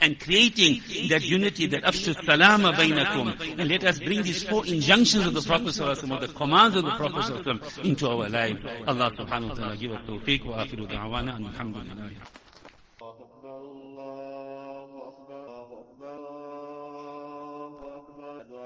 And 0.00 0.18
creating 0.18 0.82
that 1.08 1.22
unity, 1.22 1.66
that 1.66 1.84
afshu 1.84 2.14
salama 2.24 2.72
bainakum. 2.72 3.58
And 3.58 3.68
let 3.70 3.84
us 3.84 3.98
bring 3.98 4.22
these 4.22 4.42
four 4.42 4.66
injunctions 4.66 5.26
of 5.26 5.34
the 5.34 5.42
Prophet 5.42 5.68
ﷺ, 5.68 6.10
or 6.10 6.26
the 6.26 6.32
commands 6.32 6.76
of 6.76 6.84
the 6.84 6.90
Prophet 6.90 7.32
ﷺ 7.32 7.84
into 7.84 8.08
our 8.08 8.28
life. 8.28 8.58
Allah 8.86 9.10
subhanahu 9.12 9.50
wa 9.50 9.54
ta'ala 9.54 9.76
give 9.76 9.92
us 9.92 10.00
tawfiq 10.06 10.44
wa 10.44 10.64
akhiru 10.64 10.88
da'wana 10.88 11.36
and 11.36 11.46
alhamdulillah. 11.46 12.10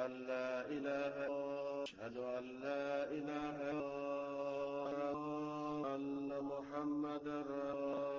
أن 0.05 0.11
لا 0.27 0.65
إله 0.65 1.13
إلا 1.25 1.83
أشهد 1.83 2.17
أن 2.17 2.45
لا 2.63 3.03
إله 3.03 3.57
إلا 3.71 5.11
الله 5.11 5.95
أن 5.95 6.29
محمدا 6.51 7.41
رسول 7.41 8.11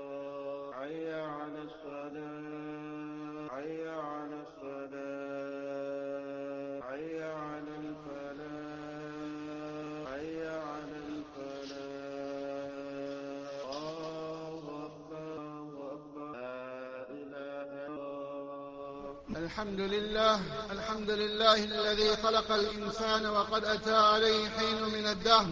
الحمد 19.53 19.81
لله 19.81 20.41
الحمد 20.71 21.11
لله 21.11 21.55
الذي 21.65 22.17
خلق 22.17 22.53
الإنسان 22.53 23.27
وقد 23.27 23.65
أتى 23.65 23.95
عليه 23.95 24.49
حين 24.49 24.83
من 24.83 25.07
الدهر 25.07 25.47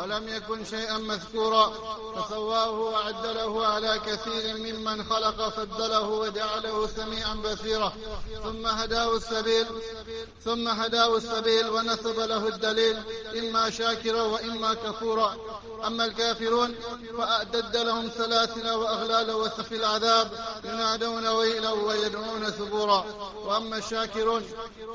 ولم 0.00 0.28
يكن 0.28 0.64
شيئا 0.64 0.98
مذكورا 0.98 1.72
فسواه 2.16 2.70
وعدله 2.70 3.66
على 3.66 4.00
كثير 4.06 4.56
ممن 4.56 5.04
خلق 5.04 5.48
فضله 5.48 6.08
وجعله 6.08 6.86
سميعا 6.86 7.34
بصيرا 7.34 7.92
ثم 8.44 8.66
هداه 8.66 9.16
السبيل 9.16 9.66
ثم 10.44 10.68
هداه 10.68 11.16
السبيل 11.16 11.68
ونصب 11.70 12.20
له 12.20 12.48
الدليل 12.48 12.96
إما 13.38 13.70
شاكرا 13.70 14.22
وإما 14.22 14.74
كفورا. 14.74 15.36
أما 15.86 16.04
الكافرون 16.04 16.74
فأعدد 17.18 17.76
لهم 17.76 18.10
سلاسل 18.10 18.70
وأغلال 18.70 19.30
وسف 19.30 19.72
العذاب 19.72 20.30
ينادون 20.64 21.26
ويلا 21.26 21.70
ويدعون 21.70 22.50
ثبورا. 22.50 23.21
وأما 23.44 23.78
الشاكرون 23.78 24.42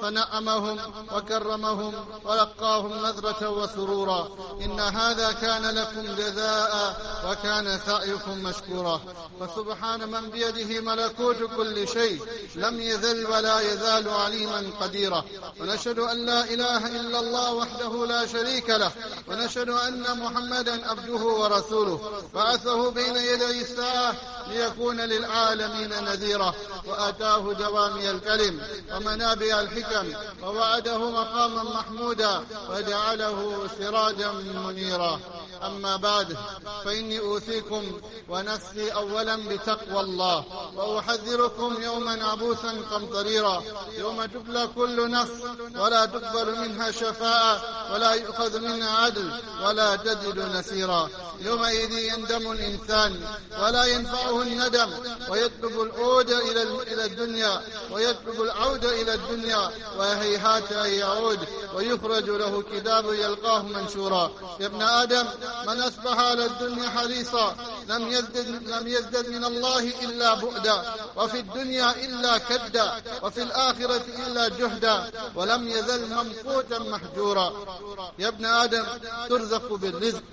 فنعمهم 0.02 0.80
وكرمهم 1.16 1.94
ولقاهم 2.24 3.06
نذرة 3.06 3.50
وسرورا. 3.50 4.28
إن 4.62 4.80
هذا 4.80 5.32
كان 5.32 5.66
لكم 5.66 6.16
جزاء 6.16 6.98
وكان 7.26 7.80
سعيكم 7.86 8.44
مشكورا. 8.44 9.02
فسبحان 9.40 10.12
من 10.12 10.30
بيده 10.30 10.82
ملكوت 10.82 11.38
كل 11.58 11.88
شيء. 11.88 12.22
لم 12.56 12.82
يزل 12.82 13.26
ولا 13.26 13.60
يزال 13.60 14.10
عليما 14.10 14.72
قديرا. 14.82 15.26
ونشهد 15.60 16.00
أن 16.00 16.26
لا 16.26 16.44
إله 16.44 16.88
إلا 16.88 17.20
الله 17.20 17.54
وحده 17.54 18.06
لا 18.06 18.26
شريك 18.26 18.70
له. 18.70 18.92
ونشهد 19.28 19.70
أن 19.70 20.20
محمدا 20.20 20.90
عبده 20.90 21.24
ورسوله. 21.24 22.22
بعثه 22.34 22.92
بين 22.92 23.16
يدي 23.16 23.62
الساعة 23.62 24.16
ليكون 24.48 25.02
للعالمين 25.02 26.04
نذيرا. 26.04 26.54
وآتاه 26.88 27.54
جوامع 27.54 28.10
الكلم 28.10 28.62
ومنابع 28.96 29.60
الحكم 29.92 30.44
ووعده 30.44 30.98
مقاما 30.98 31.64
محمودا 31.64 32.44
وجعله 32.70 33.68
سراجا 33.80 34.32
منيرا. 34.32 35.20
أما 35.64 35.96
بعد 35.96 36.38
فإني 36.86 37.20
أوصيكم 37.20 38.02
ونفسي 38.30 38.94
أولا 38.94 39.36
بتقوى 39.36 40.02
الله 40.02 40.46
وأحذركم 40.76 41.82
يوما 41.82 42.26
عبوسا 42.26 42.82
قمطريرا. 42.92 43.64
يوم 43.98 44.26
تبلى 44.26 44.68
كل 44.76 45.12
نفس 45.12 45.32
ولا 45.76 46.06
تقبل 46.06 46.60
منها 46.60 46.92
شفاعة 46.92 47.62
ولا 47.94 48.14
يؤخذ 48.14 48.60
منها 48.60 48.98
عدل 48.98 49.32
ولا 49.64 49.96
تجد 49.96 50.40
نسيرا. 50.40 51.10
يومئذ 51.40 51.92
يندم 51.92 52.52
الإنسان 52.52 53.22
ولا 53.62 53.86
ينفعه 53.86 54.42
الندم 54.42 54.90
ويطلب 55.30 55.82
العود 55.82 56.30
إلى 56.30 56.64
إلى 56.64 57.06
الدنيا 57.06 57.62
ويطلب 57.92 58.42
العودة 58.42 59.02
إلى 59.02 59.14
الدنيا. 59.14 59.72
وهيهات 59.98 60.72
أن 60.72 60.90
يعود 60.90 61.40
ويخرج 61.76 62.30
له 62.30 62.64
كتاب 62.74 63.14
يلقاه 63.14 63.62
منشورا. 63.62 64.32
يا 64.60 64.66
ابن 64.66 64.82
آدم 64.82 65.26
من 65.68 65.82
أصبح 65.82 66.20
على 66.20 66.46
الدنيا 66.46 66.90
حريصا 66.90 67.56
لم 67.88 68.12
يزدد, 68.12 68.48
لم 68.48 68.88
يزدد 68.88 69.30
من 69.30 69.44
الله 69.44 69.80
إلا 69.80 70.34
بعدا 70.34 70.94
وفي 71.16 71.40
الدنيا 71.40 72.06
إلا 72.06 72.38
كدا 72.38 73.02
وفي 73.24 73.42
الآخرة 73.42 74.06
إلا 74.28 74.48
جهدا 74.48 75.12
ولم 75.36 75.68
يزل 75.68 76.14
ممقوتا 76.14 76.80
محجورا. 76.80 77.54
يا 78.20 78.28
ابن 78.28 78.46
آدم 78.46 78.86
ترزق 79.30 79.74
بالرزق 79.74 80.24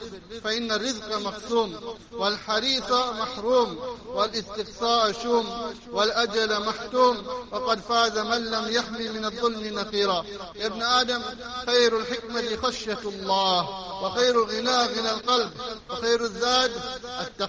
فإن 0.44 0.72
الرزق 0.72 1.18
مقسوم 1.18 1.96
والحريص 2.12 2.90
محروم 2.90 3.98
والاستقصاء 4.06 5.12
شوم 5.22 5.74
والأجل 5.92 6.60
محتوم 6.66 7.26
وقد 7.52 7.80
فاز 7.80 8.18
من 8.18 8.50
لم 8.50 8.68
يحمي 8.68 9.08
من 9.08 9.24
الظلم 9.24 9.78
نقيرا. 9.78 10.24
يا 10.54 10.66
ابن 10.66 10.82
آدم 10.82 11.22
خير 11.66 11.98
الحكمة 11.98 12.56
خشية 12.62 13.02
الله 13.04 13.60
وخير 14.02 14.44
الغنى 14.44 14.76
غنى 14.76 15.10
القلب 15.10 15.50
وخير 15.90 16.20
الزاد 16.20 16.72
التقوى. 17.20 17.43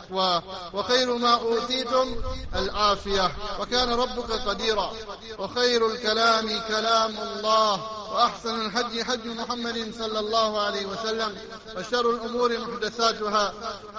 وخير 0.74 1.18
ما 1.18 1.34
أوتيتم 1.34 2.16
العافية 2.56 3.32
وكان 3.60 3.94
ربك 3.94 4.32
قديرا 4.32 4.92
وخير 5.40 5.88
الكلام 5.88 6.60
كلام 6.68 7.18
الله. 7.18 8.05
وأحسن 8.16 8.66
الحج 8.66 9.02
حج 9.02 9.28
محمد 9.28 9.92
صلى 10.00 10.20
الله 10.20 10.62
عليه 10.62 10.86
وسلم 10.86 11.38
وشر 11.78 12.10
الأمور 12.10 12.58
محدثاتها. 12.60 13.54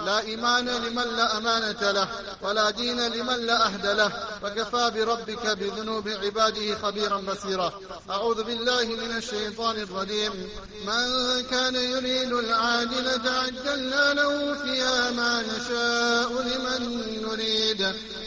لا 0.05 0.19
إيمان 0.19 0.65
لمن 0.65 1.07
لا 1.17 1.37
أمانة 1.37 1.91
له 1.91 2.07
ولا 2.41 2.69
دين 2.69 3.07
لمن 3.07 3.45
لا 3.45 3.67
أهد 3.67 3.85
له. 3.85 4.11
وكفى 4.43 4.91
بربك 4.95 5.47
بذنوب 5.47 6.09
عباده 6.09 6.75
خبيرا 6.75 7.17
بصيرا. 7.17 7.73
أعوذ 8.09 8.43
بالله 8.43 8.85
من 8.85 9.17
الشيطان 9.17 9.75
الرجيم. 9.75 10.49
من 10.87 11.43
كان 11.51 11.75
يريد 11.75 12.33
العاجلة 12.33 13.31
عجلنا 13.31 14.13
له 14.13 14.53
فيها 14.53 15.11
ما 15.11 15.41
نشاء 15.41 16.31
لمن 16.41 16.81
نريد. 17.21 17.81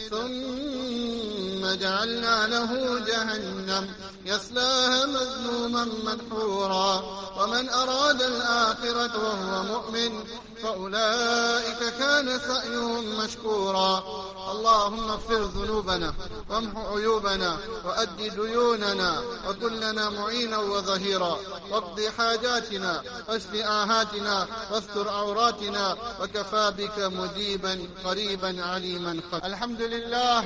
ثم 0.09 0.60
جعلنا 1.79 2.47
له 2.47 2.99
جهنم 2.99 3.89
يصلاها 4.25 5.05
مذموما 5.05 5.87
مدحورا. 6.03 7.03
ومن 7.37 7.69
أراد 7.69 8.21
الآخرة 8.21 9.17
وهو 9.17 9.63
مؤمن 9.63 10.23
فأولئك 10.63 11.93
كان 11.99 12.39
سعيهم 12.39 13.17
مشكورا. 13.17 14.03
اللهم 14.51 15.09
اغفر 15.11 15.41
ذنوبنا 15.43 16.13
وامح 16.49 16.77
عيوبنا 16.77 17.57
وأد 17.85 18.17
ديوننا 18.17 19.21
وكن 19.47 19.73
لنا 19.79 20.09
معينا 20.09 20.57
وظهيرا. 20.57 21.39
واقض 21.71 22.01
حاجاتنا 22.17 23.03
واشف 23.29 23.55
آهاتنا 23.55 24.47
واستر 24.71 25.09
عوراتنا 25.09 25.97
وكفى 26.21 26.73
بك 26.77 26.99
مجيبا 26.99 27.79
قريبا 28.05 28.63
عليما 28.63 29.21
خبيرا. 29.31 29.47
الحمد 29.47 29.81
لله 29.81 30.39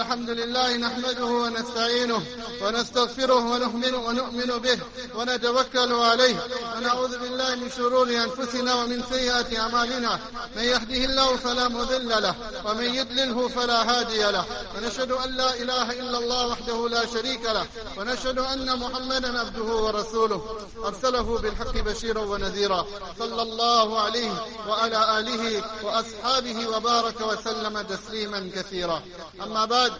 الحمد 0.00 0.30
لله 0.30 0.76
نحمده 0.76 1.24
ونستعينه 1.24 2.22
ونستغفره 2.62 3.34
ونؤمن 3.52 3.94
ونؤمن 3.94 4.58
به 4.58 4.78
ونتوكل 5.14 5.92
عليه. 5.92 6.36
ونعوذ 6.76 7.18
بالله 7.18 7.54
من 7.54 7.70
شرور 7.76 8.08
أنفسنا 8.08 8.74
ومن 8.74 9.02
سيئات 9.10 9.58
أعمالنا. 9.58 10.18
من 10.56 10.62
يهده 10.62 11.04
الله 11.04 11.36
فلا 11.36 11.68
مضل 11.68 12.08
له 12.08 12.34
ومن 12.64 12.94
يضلله 12.94 13.47
فلا 13.48 13.80
هادي 13.90 14.22
له. 14.22 14.44
ونشهد 14.76 15.12
أن 15.12 15.36
لا 15.36 15.54
إله 15.54 15.92
إلا 15.92 16.18
الله 16.18 16.46
وحده 16.46 16.88
لا 16.88 17.06
شريك 17.06 17.44
له. 17.44 17.66
ونشهد 17.98 18.38
أن 18.38 18.78
محمدا 18.78 19.40
عبده 19.40 19.64
ورسوله. 19.64 20.40
أرسله 20.84 21.38
بالحق 21.38 21.74
بشيرا 21.78 22.20
ونذيرا. 22.20 22.86
صلى 23.18 23.42
الله 23.42 24.00
عليه 24.00 24.32
وعلى 24.68 25.18
آله 25.18 25.64
وأصحابه 25.82 26.68
وبارك 26.68 27.20
وسلم 27.20 27.80
تسليما 27.82 28.50
كثيرا. 28.56 29.02
أما 29.42 29.64
بعد 29.64 29.92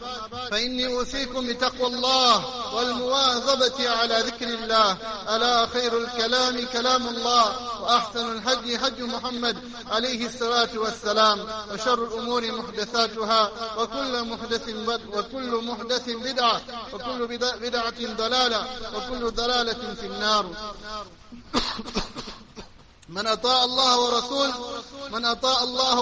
فإني 0.51 0.87
أوصيكم 0.87 1.47
بتقوى 1.49 1.87
الله 1.87 2.35
والمواظبة 2.75 3.91
على 3.91 4.17
ذكر 4.19 4.49
الله. 4.49 4.97
ألا 5.29 5.67
خير 5.67 5.99
الكلام 5.99 6.67
كلام 6.73 7.09
الله 7.09 7.45
وأحسن 7.83 8.33
الحج 8.33 8.77
حج 8.77 9.01
محمد 9.03 9.57
عليه 9.91 10.27
الصلاة 10.27 10.73
والسلام 10.77 11.39
وشر 11.73 12.05
الأمور 12.05 12.43
محدثاتها. 12.53 13.28
وكل 13.79 14.25
محدث 14.25 14.71
بد 14.71 15.01
وكل 15.15 15.65
محدث 15.65 16.11
بدعة 16.11 16.61
وكل 16.93 17.27
بدعة 17.61 18.15
ضلالة 18.17 18.67
وكل 18.95 19.31
ضلالة 19.31 19.95
في 19.95 20.07
النار. 20.07 20.47
من 23.09 23.27
أطاع 23.27 23.65
الله 23.65 23.99
ورسول 24.01 24.51
من 25.13 25.25
أطاع 25.25 25.63
الله 25.63 26.01